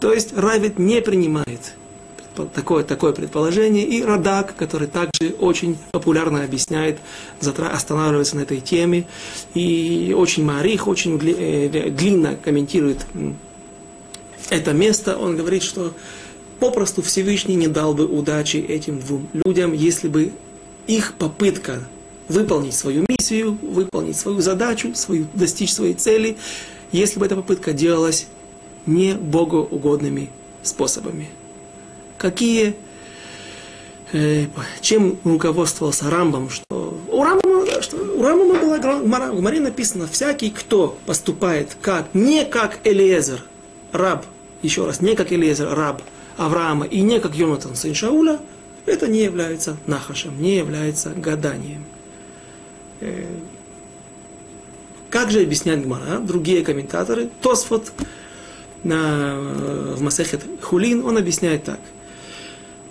[0.00, 1.74] То есть Равит не принимает
[2.54, 3.84] такое, такое предположение.
[3.84, 6.98] И Радак, который также очень популярно объясняет,
[7.40, 9.06] останавливается на этой теме.
[9.54, 13.06] И очень Марих, очень э, длинно комментирует
[14.50, 15.16] это место.
[15.16, 15.94] Он говорит, что
[16.58, 20.32] попросту Всевышний не дал бы удачи этим двум людям, если бы
[20.86, 21.82] их попытка
[22.28, 26.36] выполнить свою миссию, выполнить свою задачу, свою, достичь своей цели,
[26.92, 28.26] если бы эта попытка делалась
[28.86, 30.30] не богоугодными
[30.62, 31.28] способами.
[32.18, 32.74] Какие,
[34.12, 34.46] э,
[34.80, 38.78] чем руководствовался Рамбом, что у Рамбама, что у Рамбама была
[39.30, 43.44] в Гмаре написано, всякий, кто поступает как, не как Элиезер,
[43.92, 44.24] раб,
[44.62, 46.02] еще раз, не как Элиезер, раб
[46.36, 48.40] Авраама, и не как Йонатан, сын Шауля,
[48.84, 51.84] это не является нахашем, не является гаданием.
[53.00, 53.26] Э,
[55.10, 57.92] как же объясняет Гмара, другие комментаторы, Тосфот
[58.84, 59.36] на,
[59.96, 61.80] в Масехет Хулин, он объясняет так.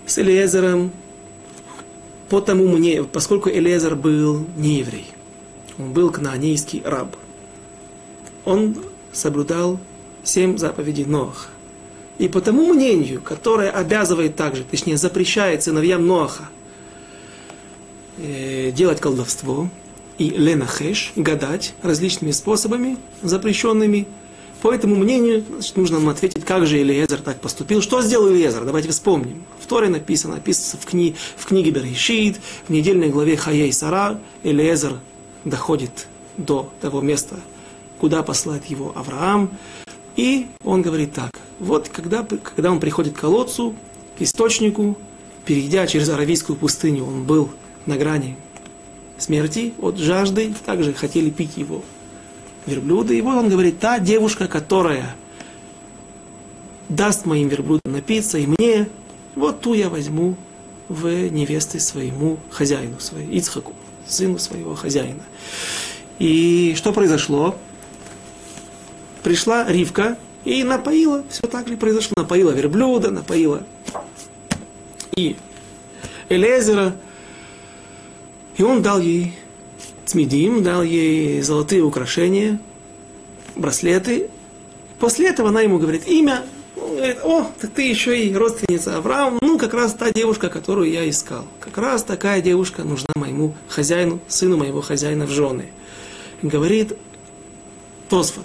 [0.06, 0.92] С Элиезером,
[2.28, 5.06] потому мне, поскольку Элиезер был не еврей,
[5.78, 7.16] он был кнаанейский раб,
[8.44, 8.76] он
[9.12, 9.78] соблюдал
[10.22, 11.48] семь заповедей Ноаха.
[12.18, 16.48] И по тому мнению, которое обязывает также, точнее запрещает сыновьям Ноаха
[18.18, 19.68] э, делать колдовство
[20.16, 24.06] и ленахеш, гадать различными способами, запрещенными,
[24.62, 27.82] по этому мнению значит, нужно нам ответить, как же Элиезер так поступил.
[27.82, 28.64] Что сделал Элиезер?
[28.64, 29.44] Давайте вспомним.
[29.60, 34.94] В Торе написано, написано в, кни, в книге Берешит, в недельной главе Хаей Сара, Элиезер
[35.44, 37.36] доходит до того места,
[37.98, 39.50] куда послать его Авраам.
[40.16, 43.74] И он говорит так, вот когда, когда он приходит к колодцу,
[44.18, 44.98] к источнику,
[45.44, 47.50] перейдя через Аравийскую пустыню, он был
[47.86, 48.36] на грани
[49.18, 51.82] смерти от жажды, также хотели пить его
[52.66, 53.16] верблюды.
[53.16, 55.16] И вот он говорит, та девушка, которая
[56.88, 58.88] даст моим верблюдам напиться, и мне,
[59.34, 60.36] вот ту я возьму
[60.88, 63.72] в невесты своему хозяину, своему, Ицхаку,
[64.06, 65.22] сыну своего хозяина.
[66.18, 67.56] И что произошло?
[69.22, 73.64] Пришла Ривка и напоила, все так ли произошло, напоила верблюда, напоила
[75.16, 75.34] и
[76.28, 76.96] Элезера,
[78.56, 79.34] и он дал ей
[80.04, 82.60] цмидим, дал ей золотые украшения,
[83.56, 84.30] браслеты.
[85.00, 86.44] После этого она ему говорит имя.
[86.76, 89.38] Он говорит, о, так ты еще и родственница Авраама.
[89.40, 91.46] Ну, как раз та девушка, которую я искал.
[91.58, 95.70] Как раз такая девушка нужна моему хозяину, сыну моего хозяина в жены.
[96.42, 96.92] Говорит
[98.08, 98.44] Тосфот,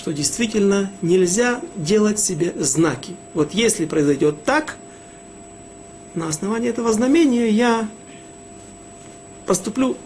[0.00, 3.16] что действительно нельзя делать себе знаки.
[3.34, 4.78] Вот если произойдет так,
[6.14, 7.86] на основании этого знамения я
[9.44, 9.98] поступлю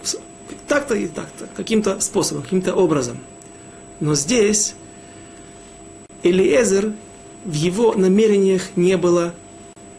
[0.67, 3.19] так-то и так-то, каким-то способом, каким-то образом.
[4.01, 4.75] Но здесь
[6.25, 6.93] Элиезер
[7.45, 9.33] в его намерениях не было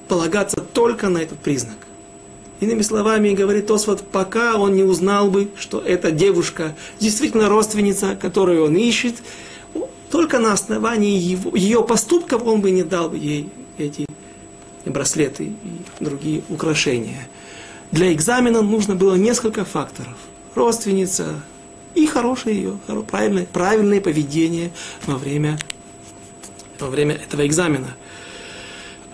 [0.10, 1.78] полагаться только на этот признак.
[2.60, 8.66] Иными словами, говорит Осват, пока он не узнал бы, что эта девушка действительно родственница, которую
[8.66, 9.16] он ищет,
[10.16, 14.06] только на основании его, ее поступков он бы не дал ей эти
[14.86, 15.56] браслеты и
[16.00, 17.28] другие украшения.
[17.92, 20.16] Для экзамена нужно было несколько факторов–
[20.56, 21.42] родственница
[21.96, 22.80] и хорошее ее,
[23.12, 24.72] правильное, правильное поведение
[25.06, 25.60] во время,
[26.80, 27.94] во время этого экзамена.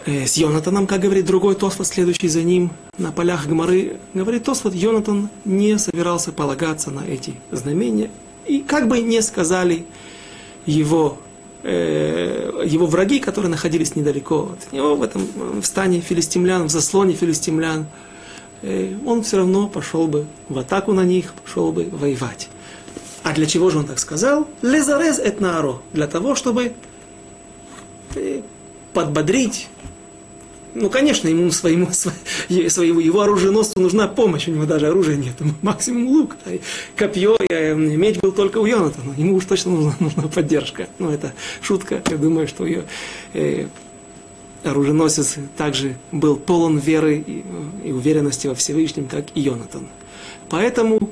[0.06, 4.76] Э, с Йонатаном, как говорит другой Тосфот, следующий за ним, на полях Гмары, говорит Тосфот,
[4.76, 8.12] Йонатан не собирался полагаться на эти знамения,
[8.46, 9.88] и как бы не сказали
[10.66, 11.18] его,
[11.64, 15.28] э, его враги, которые находились недалеко от него, в этом
[15.62, 17.88] в стане филистимлян, в заслоне филистимлян,
[18.62, 22.50] Э, он все равно пошел бы в атаку на них, пошел бы воевать.
[23.24, 24.48] А для чего же он так сказал?
[24.62, 25.82] Лезарез этнаро.
[25.94, 26.74] Для того, чтобы
[28.16, 28.42] э,
[28.94, 29.68] подбодрить.
[30.74, 31.90] Ну, конечно, ему своему,
[32.70, 36.38] своему его оруженосцу нужна помощь, у него даже оружия нет, максимум лук,
[36.96, 40.88] копье, э, меч был только у Йонатана, ему уж точно нужна, нужна поддержка.
[41.00, 42.84] Ну, это шутка, я думаю, что ее
[44.64, 47.44] оруженосец также был полон веры и,
[47.84, 49.88] и уверенности во Всевышнем, как и Йонатан.
[50.50, 51.10] Поэтому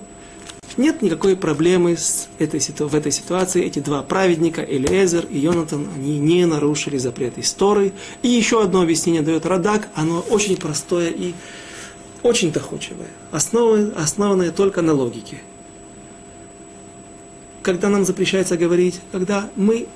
[0.77, 3.63] нет никакой проблемы с этой, в этой ситуации.
[3.63, 7.93] Эти два праведника, Элиезер и Йонатан, они не нарушили запрет истории.
[8.21, 11.33] И еще одно объяснение дает Радак, оно очень простое и
[12.23, 15.41] очень доходчивое, основанное, основанное только на логике.
[17.61, 19.87] Когда нам запрещается говорить, когда мы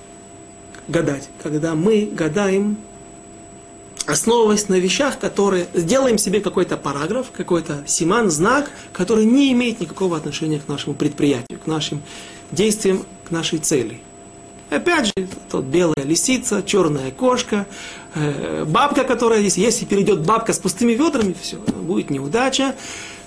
[0.87, 2.77] гадать, когда мы гадаем,
[4.05, 5.67] основываясь на вещах, которые...
[5.73, 11.59] Сделаем себе какой-то параграф, какой-то симан, знак, который не имеет никакого отношения к нашему предприятию,
[11.59, 12.01] к нашим
[12.51, 13.99] действиям, к нашей цели.
[14.69, 15.13] Опять же,
[15.51, 17.67] тот белая лисица, черная кошка,
[18.15, 22.75] э, бабка, которая здесь, если перейдет бабка с пустыми ведрами, все, будет неудача.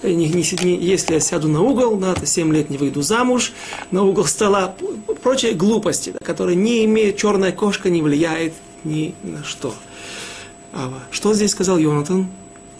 [0.03, 3.53] Э, если я сяду на угол, да, то 7 лет не выйду замуж,
[3.91, 4.75] на угол стола,
[5.23, 9.75] прочие глупости, которые не имеют, черная кошка не влияет ни на что.
[10.77, 11.01] Ава.
[11.11, 12.29] Что здесь сказал Йонатан?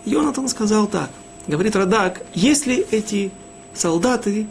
[0.05, 1.11] Йонатан сказал так.
[1.47, 3.31] Говорит Радак, если эти
[3.73, 4.47] солдаты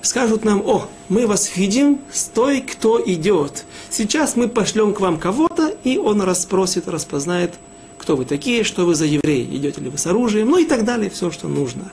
[0.00, 3.66] скажут нам, о, мы вас видим, стой, кто идет.
[3.90, 7.54] Сейчас мы пошлем к вам кого-то, и он расспросит, распознает,
[7.98, 10.86] кто вы такие, что вы за евреи, идете ли вы с оружием, ну и так
[10.86, 11.92] далее, все, что нужно.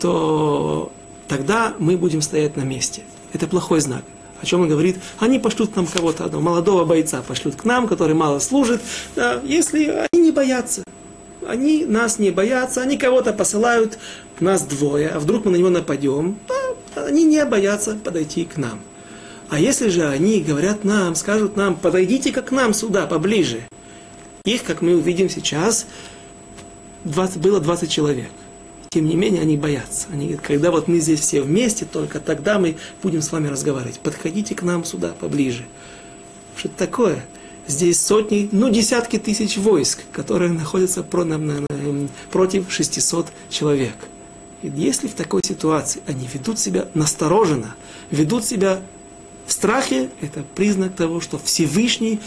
[0.00, 0.90] То
[1.28, 3.02] тогда мы будем стоять на месте.
[3.32, 4.02] Это плохой знак.
[4.40, 4.96] О чем он говорит?
[5.18, 8.80] Они пошлют к нам кого-то одного, молодого бойца пошлют к нам, который мало служит,
[9.16, 10.84] да, если они не боятся.
[11.46, 13.98] Они нас не боятся, они кого-то посылают,
[14.38, 18.80] нас двое, а вдруг мы на него нападем, да, они не боятся подойти к нам.
[19.48, 23.62] А если же они говорят нам, скажут нам, подойдите как к нам сюда, поближе.
[24.44, 25.86] Их, как мы увидим сейчас,
[27.04, 28.30] 20, было 20 человек.
[28.90, 30.06] Тем не менее, они боятся.
[30.12, 34.00] Они говорят, когда вот мы здесь все вместе, только тогда мы будем с вами разговаривать.
[34.00, 35.66] Подходите к нам сюда поближе.
[36.56, 37.24] Что это такое?
[37.66, 41.02] Здесь сотни, ну десятки тысяч войск, которые находятся
[42.32, 43.94] против 600 человек.
[44.62, 47.76] И если в такой ситуации они ведут себя настороженно,
[48.10, 48.80] ведут себя
[49.46, 52.20] в страхе, это признак того, что Всевышний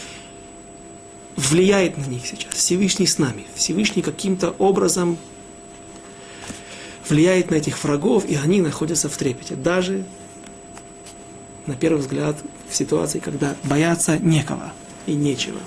[1.36, 2.54] влияет на них сейчас.
[2.54, 3.44] Всевышний с нами.
[3.56, 5.18] Всевышний каким-то образом
[7.08, 9.54] влияет на этих врагов, и они находятся в трепете.
[9.54, 10.04] Даже,
[11.66, 12.36] на первый взгляд,
[12.68, 14.72] в ситуации, когда бояться некого
[15.06, 15.58] и нечего.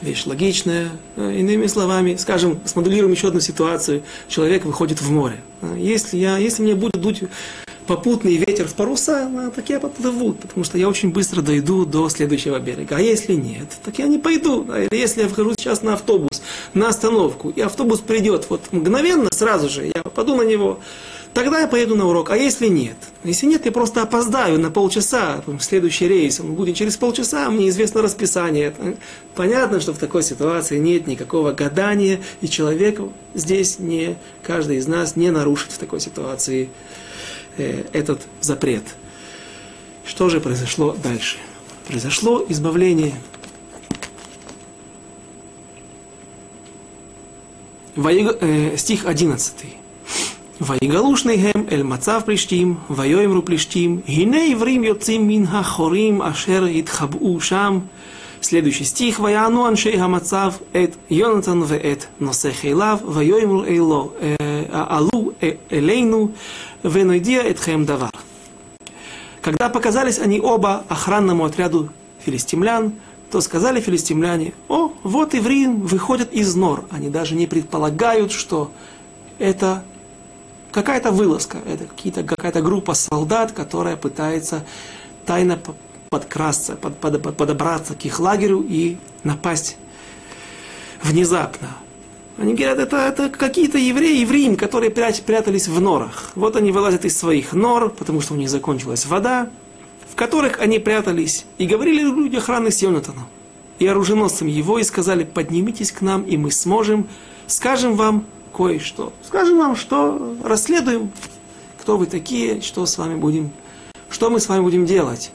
[0.00, 0.90] Вещь логичная.
[1.16, 4.02] Э, иными словами, скажем, смоделируем еще одну ситуацию.
[4.28, 5.38] Человек выходит в море.
[5.60, 7.22] Э, если, я, если мне будет дуть
[7.96, 12.08] попутный ветер в паруса, ну, так я поплыву, потому что я очень быстро дойду до
[12.08, 12.96] следующего берега.
[12.96, 14.66] А если нет, так я не пойду.
[14.70, 19.68] А если я вхожу сейчас на автобус, на остановку, и автобус придет вот мгновенно, сразу
[19.68, 20.80] же, я попаду на него,
[21.34, 22.30] тогда я поеду на урок.
[22.30, 22.96] А если нет?
[23.24, 28.00] Если нет, я просто опоздаю на полчаса, следующий рейс, он будет через полчаса, мне известно
[28.00, 28.74] расписание.
[29.34, 33.00] Понятно, что в такой ситуации нет никакого гадания, и человек
[33.34, 36.70] здесь не, каждый из нас не нарушит в такой ситуации
[37.57, 38.83] э, этот запрет.
[40.05, 41.37] Что же произошло дальше?
[41.87, 43.13] Произошло избавление.
[47.95, 48.37] Воег...
[48.41, 49.65] Э, стих 11.
[50.61, 57.79] ויגלושניהם אל מצב פלישתים, ויאמרו פלישתים, הנה עברים יוצאים מן החורים אשר התחבאו שם.
[58.41, 59.19] Следующий стих.
[59.19, 64.11] ויענו אנשי המצב את יונתן ואת נושא חיליו, ויאמרו אלו,
[64.71, 65.31] עלו
[65.71, 66.29] אלינו
[66.82, 68.12] венойдия этхем давар.
[69.40, 71.90] Когда показались они оба охранному отряду
[72.24, 72.94] филистимлян,
[73.30, 76.84] то сказали филистимляне, о, вот евреи выходят из нор.
[76.90, 78.70] Они даже не предполагают, что
[79.38, 79.84] это
[80.70, 81.86] какая-то вылазка, это
[82.24, 84.64] какая-то группа солдат, которая пытается
[85.24, 85.58] тайно
[86.10, 89.76] подкрасться, под, под, под, подобраться к их лагерю и напасть
[91.02, 91.68] внезапно.
[92.38, 96.30] Они говорят, это, это какие-то евреи, евреи, которые прят, прятались в норах.
[96.34, 99.50] Вот они вылазят из своих нор, потому что у них закончилась вода,
[100.10, 101.44] в которых они прятались.
[101.58, 103.26] И говорили люди охраны с Йонатаном
[103.78, 107.08] и оруженосцем его, и сказали, поднимитесь к нам, и мы сможем,
[107.46, 108.24] скажем вам
[108.54, 109.12] кое-что.
[109.26, 111.10] Скажем вам, что расследуем,
[111.80, 113.50] кто вы такие, что с вами будем,
[114.08, 115.32] что мы с вами будем делать.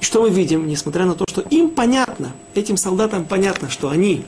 [0.00, 4.24] Что мы видим, несмотря на то, что им понятно, этим солдатам понятно, что они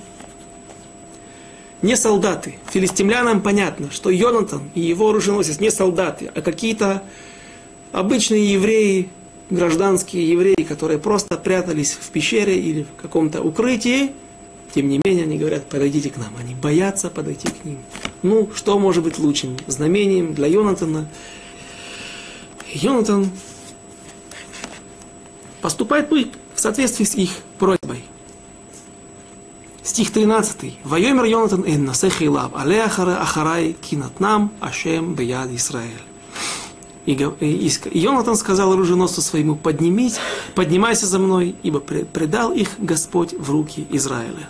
[1.83, 2.57] не солдаты.
[2.71, 7.03] Филистимлянам понятно, что Йонатан и его оруженосец не солдаты, а какие-то
[7.93, 9.09] обычные евреи,
[9.51, 14.13] гражданские евреи, которые просто прятались в пещере или в каком-то укрытии.
[14.75, 16.33] Тем не менее, они говорят, подойдите к нам.
[16.39, 17.79] Они боятся подойти к ним.
[18.23, 21.09] Ну, что может быть лучшим знамением для Йонатана?
[22.73, 23.31] Йонатан
[25.61, 28.05] поступает в соответствии с их просьбой.
[29.83, 30.79] Стих 13.
[30.85, 36.03] Вайомер Йонатан эн насех илав, але ахарай кинатнам ашем бияд Исраэль.
[37.07, 40.19] И, и, и Йонатан сказал оруженосцу своему, поднимись,
[40.55, 44.49] поднимайся за мной, ибо предал их Господь в руки Израиля.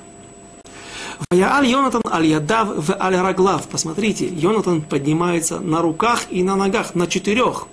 [1.31, 3.69] Ваяаль Йонатан аль ядав в аль раглав.
[3.69, 7.69] Посмотрите, Йонатан поднимается на руках и на ногах, на четырех.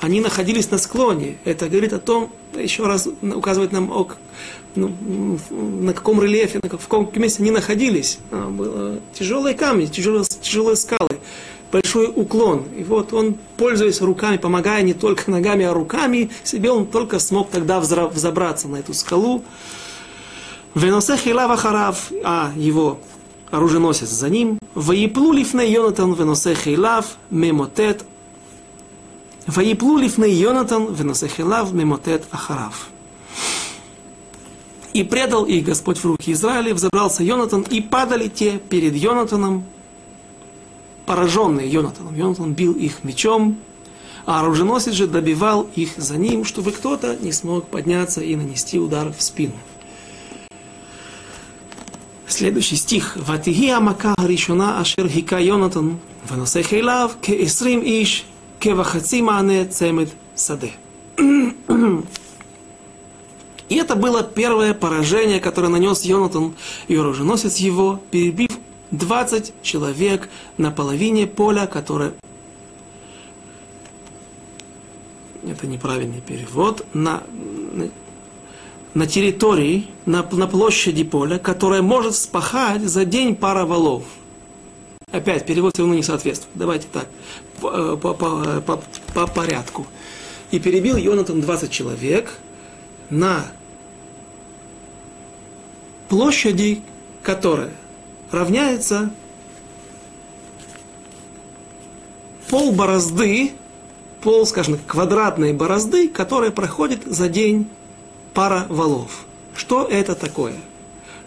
[0.00, 1.36] Они находились на склоне.
[1.44, 4.08] Это говорит о том, еще раз указывает нам о
[4.76, 4.92] ну,
[5.50, 8.18] на каком рельефе, на каком месте они находились.
[8.30, 11.18] А, было тяжелые камни, тяжелые, тяжелые скалы,
[11.72, 12.64] большой уклон.
[12.76, 17.50] И вот он, пользуясь руками, помогая не только ногами, а руками себе, он только смог
[17.50, 19.42] тогда взобраться на эту скалу.
[20.74, 21.94] Веносе хилава
[22.24, 22.98] а его
[23.50, 24.58] оруженосец за ним.
[24.74, 28.04] Лифне Йонатан веносе хилав мемотет.
[29.46, 32.88] Лифне Йонатан веносе хилав мемотет ахарав.
[34.94, 39.64] И предал их Господь в руки Израиля, взобрался Йонатан, и падали те перед Йонатаном,
[41.04, 42.16] пораженные Йонатаном.
[42.16, 43.58] Йонатан бил их мечом.
[44.26, 49.12] а оруженосец же добивал их за ним, чтобы кто-то не смог подняться и нанести удар
[49.12, 49.54] в спину.
[52.26, 53.16] Следующий стих.
[53.16, 58.24] «Ватиги амака ришуна ашер хика Йонатан, ваносех эйлав, ке эсрим иш,
[58.58, 60.72] ке вахаци маане цемет саде».
[63.68, 66.54] И это было первое поражение, которое нанес Йонатан
[66.86, 68.50] и оруженосец его, перебив
[68.90, 72.12] 20 человек на половине поля, которое...
[75.46, 76.86] Это неправильный перевод.
[76.94, 77.22] На,
[78.94, 84.04] на, территории, на, на площади поля, которая может спахать за день пара валов.
[85.10, 86.56] Опять, перевод все равно не соответствует.
[86.56, 87.08] Давайте так,
[87.60, 88.82] по, по, по, по,
[89.14, 89.86] по порядку.
[90.50, 92.38] И перебил Йонатан 20 человек
[93.10, 93.46] на
[96.08, 96.82] площади,
[97.22, 97.72] которая
[98.30, 99.10] равняется
[102.48, 103.52] пол борозды,
[104.22, 107.68] пол, скажем, квадратной борозды, которая проходит за день
[108.32, 109.24] пара валов.
[109.56, 110.54] Что это такое?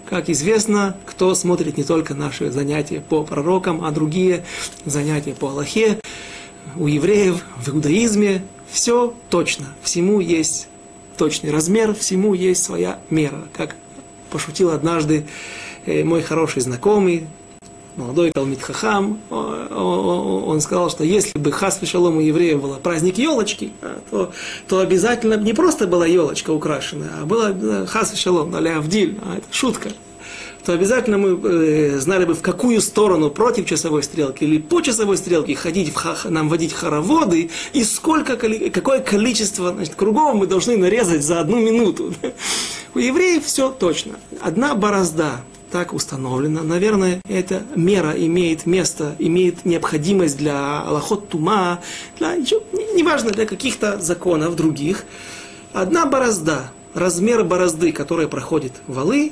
[0.06, 4.46] Как известно, кто смотрит не только наши занятия по пророкам, а другие
[4.86, 6.00] занятия по Аллахе,
[6.78, 9.66] у евреев, в иудаизме, все точно.
[9.82, 10.68] Всему есть
[11.18, 13.44] точный размер, всему есть своя мера.
[13.54, 13.76] Как
[14.30, 15.26] пошутил однажды
[15.88, 17.28] Э, мой хороший знакомый,
[17.96, 23.72] молодой Калмит Хахам, он сказал, что если бы хас шалом у евреев был праздник елочки,
[23.82, 24.32] а, то,
[24.68, 29.38] то обязательно не просто была елочка украшенная, а была э, хас шалом, аля Авдиль, а
[29.38, 29.90] это шутка
[30.68, 35.16] то обязательно мы э, знали бы, в какую сторону против часовой стрелки или по часовой
[35.16, 40.76] стрелке ходить, в ха, нам водить хороводы, и сколько, какое количество значит, кругов мы должны
[40.76, 42.14] нарезать за одну минуту.
[42.94, 44.16] У евреев все точно.
[44.42, 45.40] Одна борозда
[45.72, 46.64] так установлено.
[46.64, 51.80] Наверное, эта мера имеет место, имеет необходимость для Аллахот Тума,
[52.20, 55.06] для, неважно, для каких-то законов других.
[55.72, 59.32] Одна борозда, размер борозды, которая проходит валы,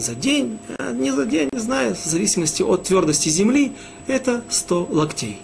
[0.00, 3.72] за день, а не за день, не знаю, в зависимости от твердости земли,
[4.06, 5.40] это 100 локтей.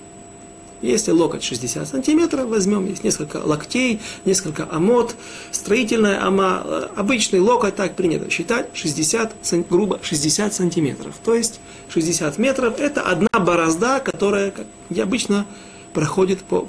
[0.82, 5.16] Если локоть 60 сантиметров, возьмем, есть несколько локтей, несколько амот,
[5.50, 9.34] строительная ама, э, обычный локоть, так принято считать, 60,
[9.70, 11.14] грубо 60 сантиметров.
[11.24, 14.66] То есть 60 метров– это одна борозда, которая, как
[14.98, 15.46] обычно,
[15.94, 16.68] проходит по...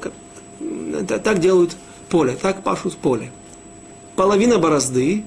[1.07, 1.75] Так делают
[2.09, 3.31] поле, так пашут поле.
[4.15, 5.25] Половина борозды,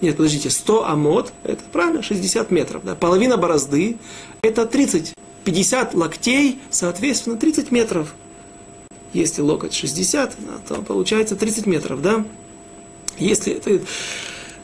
[0.00, 2.84] нет, подождите, 100 амот, это правильно, 60 метров.
[2.84, 2.94] Да?
[2.94, 3.96] Половина борозды–
[4.42, 5.14] это 30
[5.48, 8.14] 50 локтей, соответственно, 30 метров.
[9.14, 10.36] Если локоть 60,
[10.68, 12.26] то получается 30 метров, да?
[13.16, 13.80] Если это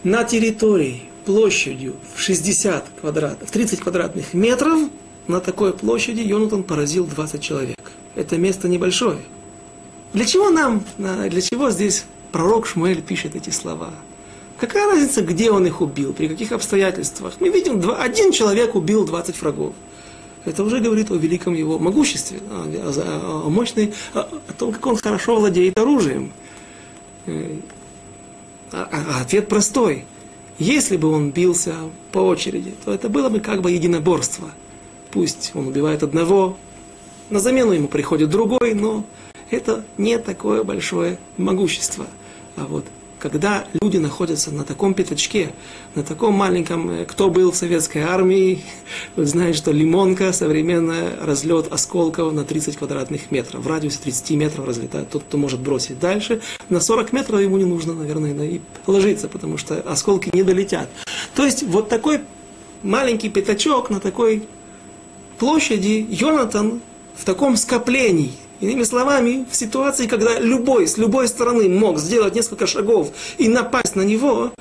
[0.03, 4.91] на территории площадью в 60 квадратов, 30 квадратных метров,
[5.27, 7.81] на такой площади Йонатан поразил 20 человек.
[8.15, 9.21] Это место небольшое.
[10.13, 13.95] Для чего нам, для чего здесь пророк Шмуэль пишет эти слова?
[14.59, 17.35] Какая разница, где он их убил, при каких обстоятельствах?
[17.41, 19.75] Мы видим, один человек убил 20 врагов.
[20.45, 24.97] Это уже говорит о великом его могуществе, о, о, мощной, о, о том, как он
[24.97, 26.33] хорошо владеет оружием.
[27.27, 27.57] Э,
[28.73, 30.05] а, а ответ простой.
[30.59, 31.75] Если бы он бился
[32.13, 34.51] по очереди, то это было бы как бы единоборство.
[35.11, 36.57] Пусть он убивает одного,
[37.31, 39.05] на замену ему приходит другой, но
[39.51, 42.07] это не такое большое могущество.
[42.57, 42.85] А вот
[43.25, 45.55] когда люди находятся на таком пятачке,
[45.95, 48.63] на таком маленьком, э, кто был в советской армии,
[49.17, 53.63] вы что лимонка современная, разлет осколков на 30 квадратных метров.
[53.63, 56.43] В радиусе 30 метров разлетает тот, кто может бросить дальше.
[56.69, 60.91] На 40 метров ему не нужно, наверное, и ложиться, потому что осколки не долетят.
[61.35, 62.21] То есть вот такой
[62.83, 64.43] маленький пятачок на такой
[65.39, 66.83] площади Йонатан
[67.17, 68.35] в таком скоплении
[68.65, 73.95] Иными словами, в ситуации, когда любой с любой стороны мог сделать несколько шагов и напасть
[73.95, 74.53] на него,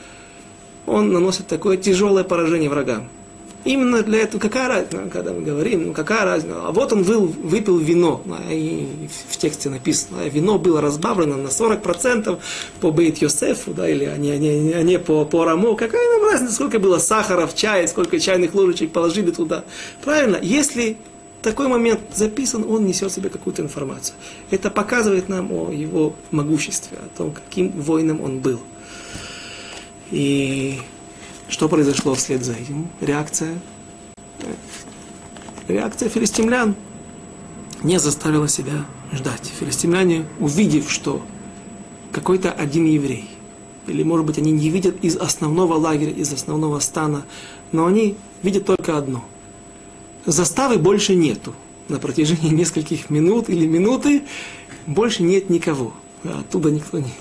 [0.86, 3.08] он наносит такое тяжелое поражение врагам.
[3.64, 7.28] Именно для этого, какая разница, когда мы говорим, ну какая разница, а вот он выл,
[7.28, 12.40] выпил вино, и в тексте написано, вино было разбавлено на 40%
[12.82, 16.06] по Бейт Йосефу, да, или а не, а не, а не по, по Раму, какая
[16.20, 19.64] нам разница, сколько было сахара в чае, сколько чайных ложечек положили туда.
[20.04, 20.98] Правильно, если
[21.44, 24.16] такой момент записан, он несет в себе какую-то информацию.
[24.50, 28.60] Это показывает нам о его могуществе, о том, каким воином он был.
[30.10, 30.80] И
[31.50, 32.88] что произошло вслед за этим?
[33.02, 33.60] Реакция.
[35.68, 36.76] Реакция филистимлян
[37.84, 39.52] не заставила себя ждать.
[39.60, 41.22] Филистимляне, увидев, что
[42.12, 43.30] какой-то один еврей,
[43.88, 47.26] или, может быть, они не видят из основного лагеря, из основного стана,
[47.74, 49.26] но они видят только одно–
[50.27, 51.55] заставы больше нету.
[51.89, 54.23] на протяжении нескольких минут или минуты
[54.87, 55.93] больше нет никого.
[56.25, 57.13] Оттуда никто не...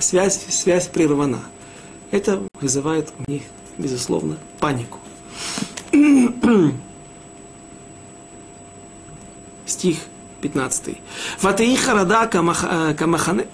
[0.00, 1.40] Связь, связь прервана.
[2.10, 3.42] Это вызывает у них,
[3.78, 4.98] безусловно, панику.
[9.66, 9.98] Стих
[10.40, 10.96] 15.
[11.42, 12.26] Ватеи харада
[12.96, 13.46] камахане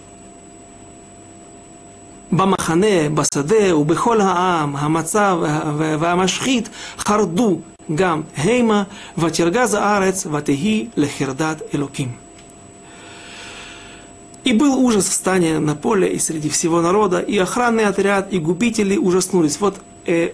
[2.32, 5.38] במחנה, בשדה ובכל העם, המצב
[5.76, 6.68] והמשחית
[6.98, 7.60] חרדו
[7.94, 8.82] גם המה,
[9.18, 12.08] ותרגז הארץ ותהי לחרדת אלוקים.
[14.44, 18.40] И был ужас в стане на поле и среди всего народа, и охранный отряд, и
[18.40, 19.60] губители ужаснулись.
[19.60, 20.32] Вот э,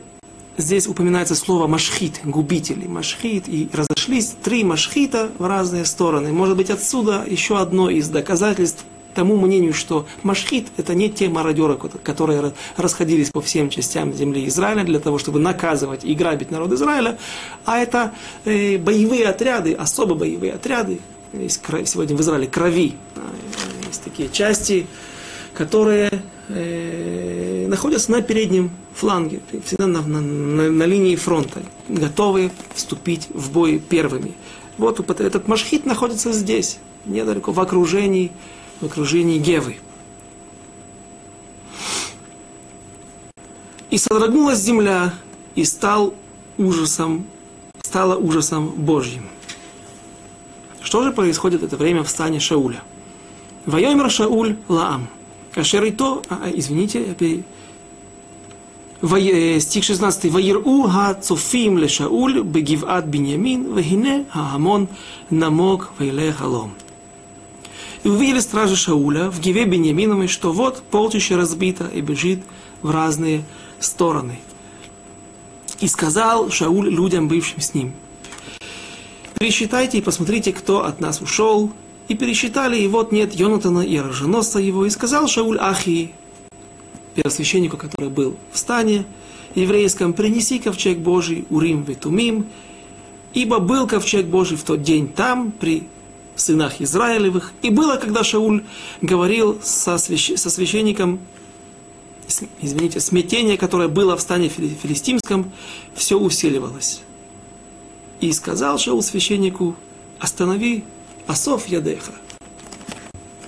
[0.57, 6.33] здесь упоминается слово машхит, губители, машхит, и разошлись три машхита в разные стороны.
[6.33, 11.78] Может быть, отсюда еще одно из доказательств тому мнению, что Машхит это не те мародеры,
[12.04, 17.18] которые расходились по всем частям земли Израиля для того, чтобы наказывать и грабить народ Израиля,
[17.66, 18.14] а это
[18.46, 21.00] э, боевые отряды, особо боевые отряды.
[21.34, 22.94] Есть сегодня в Израиле крови.
[23.88, 24.86] Есть такие части,
[25.54, 33.28] которые э, находятся на переднем фланге, всегда на, на, на, на линии фронта, готовые вступить
[33.34, 34.34] в бой первыми.
[34.78, 38.32] Вот этот Машхит находится здесь, недалеко, в окружении
[38.84, 39.78] в окружении Гевы.
[43.90, 45.14] И содрогнулась земля,
[45.56, 46.14] и стал
[46.58, 47.26] ужасом,
[47.82, 49.28] стала ужасом Божьим.
[50.82, 52.84] Что же происходит в это время в стане Шауля?
[53.66, 55.08] Вайомер Шауль Лаам.
[55.54, 57.16] Кашер и то, а, извините,
[59.02, 60.32] э, стих 16.
[60.32, 64.90] Ваиру ха цофим ле Шауль бегиват Биньямин, вехине ха хамон
[65.30, 66.74] намок вейле халом.
[68.04, 72.42] И увидели стражи Шауля в Гиве Беньяминовой, что вот полчище разбито и бежит
[72.82, 73.44] в разные
[73.80, 74.40] стороны.
[75.80, 77.94] И сказал Шауль людям, бывшим с ним,
[79.40, 81.72] пересчитайте и посмотрите, кто от нас ушел.
[82.10, 84.86] И пересчитали, и вот нет Йонатана и оруженосца его.
[84.86, 86.12] И сказал Шауль Ахи,
[87.16, 89.06] первосвященнику, который был в стане,
[89.56, 92.48] еврейском, принеси ковчег Божий, Урим Ветумим,
[93.34, 95.88] ибо был ковчег Божий в тот день там, при
[96.36, 97.52] сынах Израилевых.
[97.62, 98.64] И было, когда Шауль
[99.02, 100.36] говорил со, свящ...
[100.36, 101.20] со священником,
[102.62, 105.52] извините, смятение, которое было в стане филистимском,
[105.94, 107.02] все усиливалось.
[108.20, 109.76] И сказал Шаул священнику,
[110.20, 110.84] останови
[111.28, 112.14] Асов Ядеха,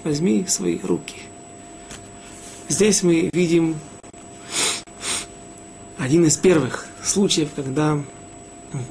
[0.03, 1.15] возьми свои руки.
[2.67, 3.75] Здесь мы видим
[5.97, 8.03] один из первых случаев, когда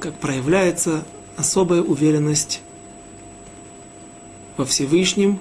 [0.00, 1.04] как проявляется
[1.36, 2.62] особая уверенность
[4.56, 5.40] во Всевышнем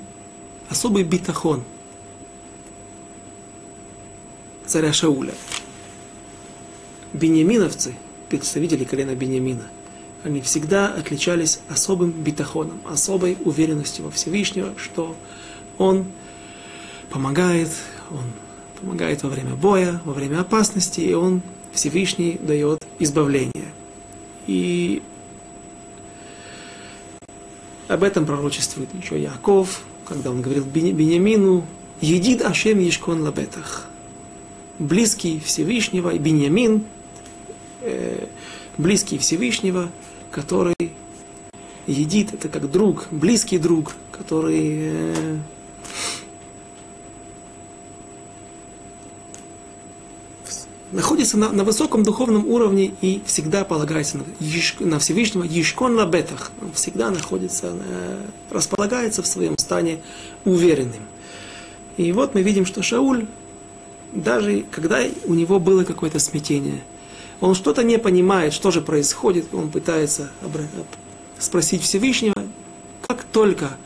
[0.70, 1.64] особый битахон
[4.66, 5.34] царя Шауля.
[7.14, 7.94] Беньяминовцы,
[8.30, 9.68] представители колена Беньямина,
[10.24, 15.16] они всегда отличались особым битахоном, особой уверенностью во Всевышнего, что
[15.78, 16.06] он
[17.10, 17.70] помогает,
[18.10, 18.24] он
[18.80, 21.42] помогает во время боя, во время опасности, и он
[21.74, 23.74] Всевышний дает избавление.
[24.48, 25.04] И
[27.94, 31.66] об этом пророчествует еще Яков, когда он говорил Беньямину,
[32.02, 33.88] «Едид Ашем Ешкон Лабетах».
[34.80, 36.84] Близкий Всевышнего, и Беньямин,
[37.82, 38.28] э,
[38.78, 39.90] близкий Всевышнего,
[40.32, 40.76] который
[41.86, 45.38] едит, это как друг, близкий друг, который э,
[50.94, 54.24] находится на, на высоком духовном уровне и всегда полагается на,
[54.80, 60.00] на Всевышнего, Ешкон Лабетах, он всегда находится, э, располагается в своем стане
[60.46, 61.02] уверенным.
[61.98, 63.26] И вот мы видим, что Шауль,
[64.14, 66.84] даже когда у него было какое-то смятение,
[67.42, 70.32] он что-то не понимает, что же происходит, он пытается
[71.40, 72.36] спросить Всевышнего,
[73.08, 73.78] как только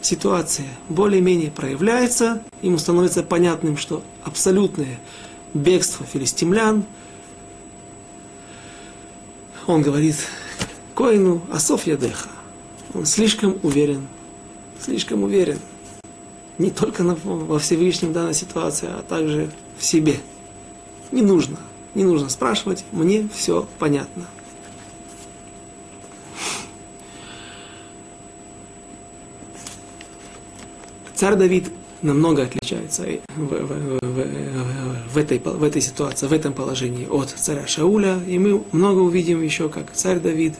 [0.00, 4.98] ситуация более-менее проявляется, ему становится понятным, что абсолютное
[5.54, 6.84] бегство филистимлян,
[9.66, 10.16] он говорит
[10.94, 12.28] Коину Асоф Ядеха.
[12.94, 14.06] Он слишком уверен,
[14.80, 15.58] слишком уверен.
[16.58, 20.16] Не только на, во Всевышнем данной ситуации, а также в себе.
[21.10, 21.58] Не нужно,
[21.94, 24.26] не нужно спрашивать, мне все понятно.
[31.14, 31.70] Царь Давид
[32.02, 33.04] намного отличается
[33.36, 34.81] в, в, в, в,
[35.18, 38.20] этой, в этой ситуации, в этом положении от царя Шауля.
[38.26, 40.54] И мы много увидим еще, как царь Давид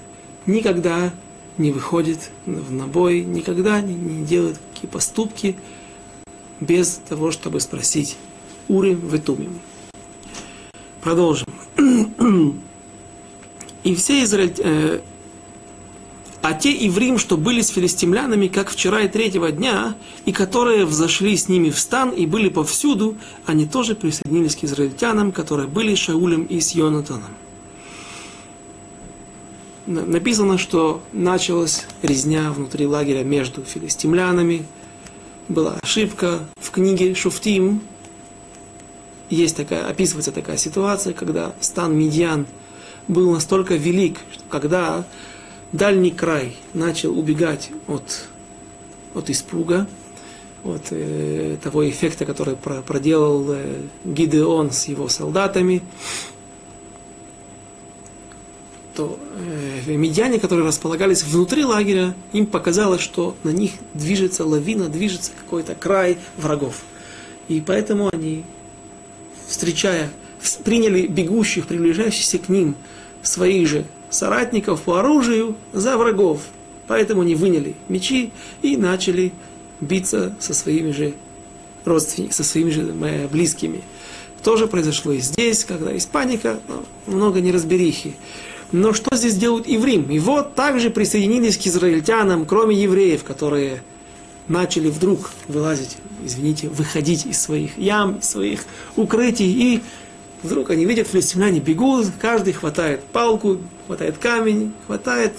[0.46, 1.12] никогда
[1.59, 5.57] не выходит в набой, никогда не, не делает какие поступки
[6.61, 8.16] без того, чтобы спросить
[8.68, 9.61] Урим Ветумим.
[11.00, 11.48] Продолжим.
[13.84, 15.03] И все израиль...
[16.43, 21.36] А те иврим, что были с филистимлянами, как вчера и третьего дня, и которые взошли
[21.36, 23.16] с ними в стан и были повсюду,
[23.47, 27.30] они тоже присоединились к израильтянам, которые были Шаулем и с Йонатаном.
[29.86, 34.66] Написано, что началась резня внутри лагеря между филистимлянами.
[35.49, 37.82] Была ошибка в книге Шуфтим.
[39.30, 42.47] Есть такая, описывается такая ситуация, когда стан Медьян
[43.07, 45.05] был настолько велик, что когда
[45.72, 48.28] дальний край начал убегать от,
[49.14, 49.86] от испуга,
[50.64, 55.82] от э, того эффекта, который про, проделал э, Гидеон с его солдатами,
[58.94, 59.18] то
[59.86, 65.74] э, медиане, которые располагались внутри лагеря, им показалось, что на них движется лавина, движется какой-то
[65.74, 66.82] край врагов.
[67.48, 68.44] И поэтому они,
[69.48, 70.10] встречая,
[70.64, 72.76] приняли бегущих, приближающихся к ним,
[73.22, 76.42] своих же соратников по оружию за врагов.
[76.86, 79.32] Поэтому они выняли мечи и начали
[79.80, 81.14] биться со своими же
[81.84, 83.82] родственниками, со своими же э, близкими.
[84.44, 86.60] Тоже произошло и здесь, когда есть паника,
[87.06, 88.14] много неразберихи.
[88.72, 90.10] Но что здесь делают иврим?
[90.10, 93.82] И вот также присоединились к израильтянам, кроме евреев, которые
[94.48, 98.64] начали вдруг вылазить, извините, выходить из своих ям, из своих
[98.96, 99.82] укрытий и
[100.43, 105.32] Вдруг они видят, филистимляне бегут, каждый хватает палку, хватает камень, хватает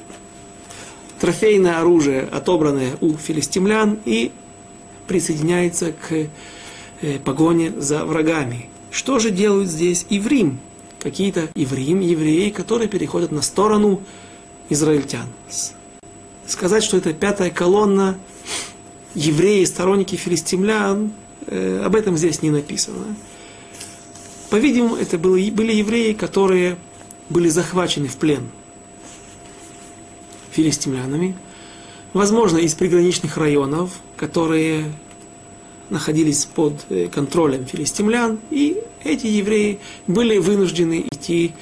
[1.20, 4.32] трофейное оружие, отобранное у филистимлян, и
[5.08, 6.12] присоединяется к
[7.02, 8.70] э, погоне за врагами.
[8.92, 10.60] Что же делают здесь иврим?
[11.00, 14.02] Какие-то иврим, евреи, которые переходят на сторону
[14.70, 15.28] израильтян.
[16.48, 18.18] Сказать, что это пятая колонна
[19.16, 21.12] евреи, сторонники филистимлян,
[21.48, 23.16] э, об этом здесь не написано.
[24.54, 26.78] По-видимому, это были, были евреи, которые
[27.28, 28.52] были захвачены в плен
[30.52, 31.36] филистимлянами,
[32.14, 34.92] возможно, из приграничных районов, которые
[35.90, 41.54] находились под э, контролем филистимлян, и эти евреи были вынуждены идти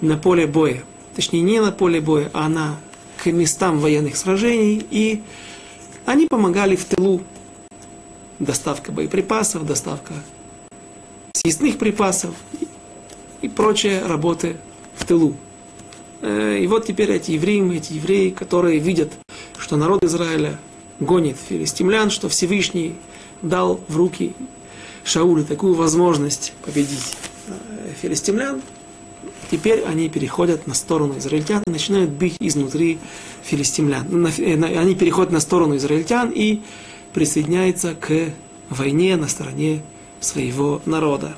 [0.00, 0.82] на поле боя.
[1.16, 2.80] Точнее, не на поле боя, а на,
[3.18, 5.20] к местам военных сражений, и
[6.06, 7.20] они помогали в тылу.
[8.38, 10.14] Доставка боеприпасов, доставка
[11.38, 12.34] съестных припасов
[13.42, 14.56] и прочие работы
[14.96, 15.36] в тылу.
[16.20, 19.12] Э, и вот теперь эти евреи, эти евреи, которые видят,
[19.56, 20.58] что народ Израиля
[21.00, 22.94] гонит филистимлян, что Всевышний
[23.42, 24.34] дал в руки
[25.04, 27.16] Шаулю такую возможность победить
[27.46, 27.52] э,
[28.02, 28.60] филистимлян,
[29.50, 32.98] теперь они переходят на сторону израильтян и начинают бить изнутри
[33.44, 34.26] филистимлян.
[34.26, 36.60] Э, они переходят на сторону израильтян и
[37.12, 38.32] присоединяются к
[38.70, 39.82] войне на стороне
[40.20, 41.36] своего народа.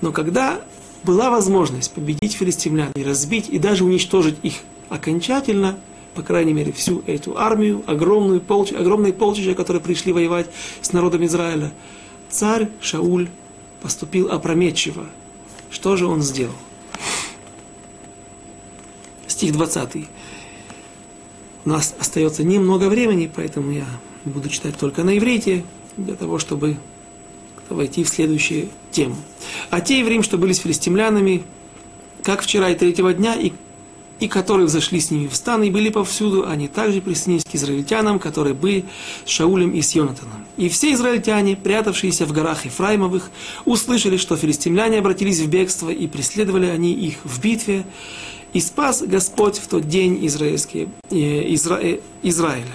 [0.00, 0.60] Но когда
[1.04, 4.54] была возможность победить филистимлян и разбить и даже уничтожить их
[4.88, 5.78] окончательно,
[6.14, 8.72] по крайней мере, всю эту армию, огромную полч...
[8.72, 10.50] огромные полчища, которые пришли воевать
[10.80, 11.72] с народом Израиля,
[12.28, 13.28] царь Шауль
[13.80, 15.06] поступил опрометчиво.
[15.70, 16.54] Что же он сделал?
[19.26, 20.08] Стих 20.
[21.64, 23.86] У нас остается немного времени, поэтому я
[24.24, 25.64] буду читать только на иврите,
[25.96, 26.76] для того, чтобы
[27.68, 29.16] войти в следующую тему.
[29.70, 31.44] А те евреи, что были с филистимлянами,
[32.22, 33.52] как вчера и третьего дня, и,
[34.20, 38.18] и которые взошли с ними в стан и были повсюду, они также присоединились к израильтянам,
[38.18, 38.84] которые были
[39.24, 40.46] с Шаулем и с Йонатаном.
[40.56, 43.30] И все израильтяне, прятавшиеся в горах Ефраимовых,
[43.64, 47.84] услышали, что филистимляне обратились в бегство, и преследовали они их в битве,
[48.52, 52.74] и спас Господь в тот день израильский, э, Изра, э, Израиля.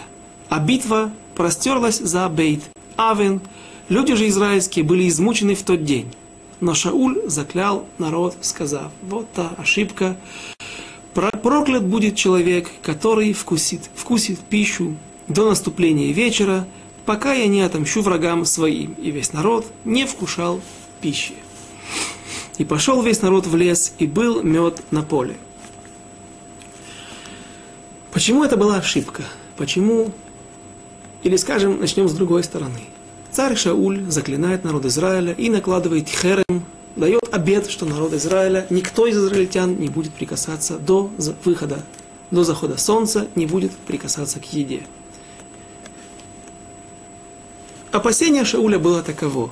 [0.49, 2.63] А битва простерлась за Бейт
[2.95, 3.41] Авен,
[3.89, 6.11] Люди же израильские были измучены в тот день.
[6.59, 10.17] Но Шауль заклял народ, сказав, вот та ошибка,
[11.13, 14.95] проклят будет человек, который вкусит, вкусит пищу
[15.27, 16.67] до наступления вечера,
[17.05, 18.93] пока я не отомщу врагам своим.
[18.93, 20.61] И весь народ не вкушал
[20.99, 21.35] пищи.
[22.57, 25.37] И пошел весь народ в лес, и был мед на поле.
[28.11, 29.23] Почему это была ошибка?
[29.57, 30.11] Почему?
[31.23, 32.79] Или, скажем, начнем с другой стороны.
[33.31, 36.65] Царь Шауль заклинает народ Израиля и накладывает херем,
[36.95, 41.11] дает обед, что народ Израиля, никто из израильтян не будет прикасаться до
[41.45, 41.83] выхода,
[42.31, 44.81] до захода солнца, не будет прикасаться к еде.
[47.91, 49.51] Опасение Шауля было таково.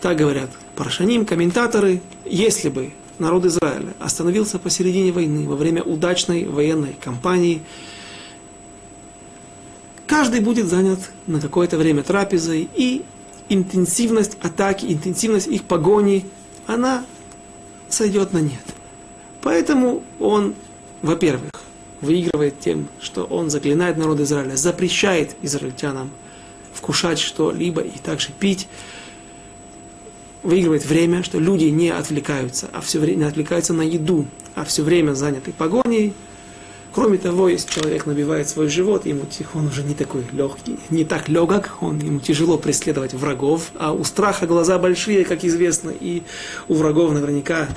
[0.00, 6.96] Так говорят парашаним, комментаторы, если бы народ Израиля остановился посередине войны во время удачной военной
[7.00, 7.62] кампании,
[10.08, 10.98] каждый будет занят
[11.28, 13.04] на какое-то время трапезой, и
[13.48, 16.26] интенсивность атаки, интенсивность их погони,
[16.66, 17.04] она
[17.88, 18.64] сойдет на нет.
[19.42, 20.54] Поэтому он,
[21.02, 21.52] во-первых,
[22.00, 26.10] выигрывает тем, что он заклинает народ Израиля, запрещает израильтянам
[26.72, 28.68] вкушать что-либо и также пить,
[30.42, 34.82] выигрывает время, что люди не отвлекаются, а все время не отвлекаются на еду, а все
[34.82, 36.14] время заняты погоней.
[36.92, 39.22] Кроме того, если человек набивает свой живот, ему
[39.54, 44.04] он уже не такой легкий, не так легок, он, ему тяжело преследовать врагов, а у
[44.04, 46.22] страха глаза большие, как известно, и
[46.66, 47.68] у врагов наверняка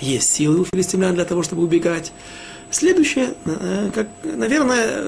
[0.00, 2.12] есть силы у филистимлян для того, чтобы убегать.
[2.70, 5.04] Следующее, э, как, наверное,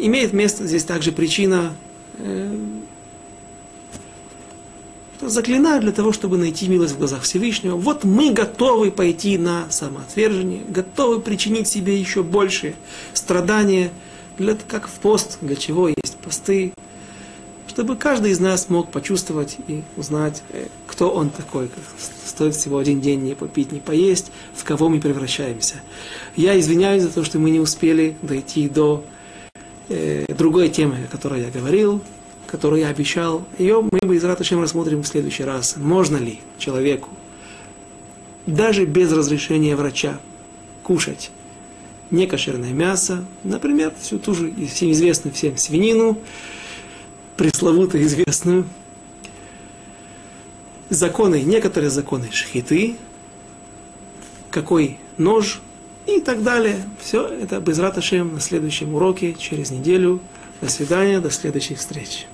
[0.00, 1.72] имеет место здесь также причина
[2.18, 2.54] э,
[5.20, 7.76] заклинают для того, чтобы найти милость в глазах Всевышнего.
[7.76, 12.74] Вот мы готовы пойти на самоотвержение, готовы причинить себе еще больше
[13.12, 13.90] страдания,
[14.38, 16.72] для, как в пост, для чего есть посты,
[17.68, 21.70] чтобы каждый из нас мог почувствовать и узнать, э, кто он такой.
[22.26, 25.76] Стоит всего один день не попить, не поесть, в кого мы превращаемся.
[26.36, 29.04] Я извиняюсь за то, что мы не успели дойти до
[29.88, 32.00] э, другой темы, о которой я говорил,
[32.50, 35.76] которую я обещал, ее мы бы из Раташем рассмотрим в следующий раз.
[35.76, 37.08] Можно ли человеку,
[38.46, 40.18] даже без разрешения врача,
[40.82, 41.30] кушать
[42.10, 46.18] некошерное мясо, например, всю ту же всем известную всем свинину,
[47.36, 48.64] пресловутую известную,
[50.88, 52.96] законы, некоторые законы шхиты,
[54.50, 55.60] какой нож
[56.06, 56.84] и так далее.
[57.00, 60.20] Все это без на следующем уроке через неделю.
[60.60, 62.26] До свидания, до следующих встреч.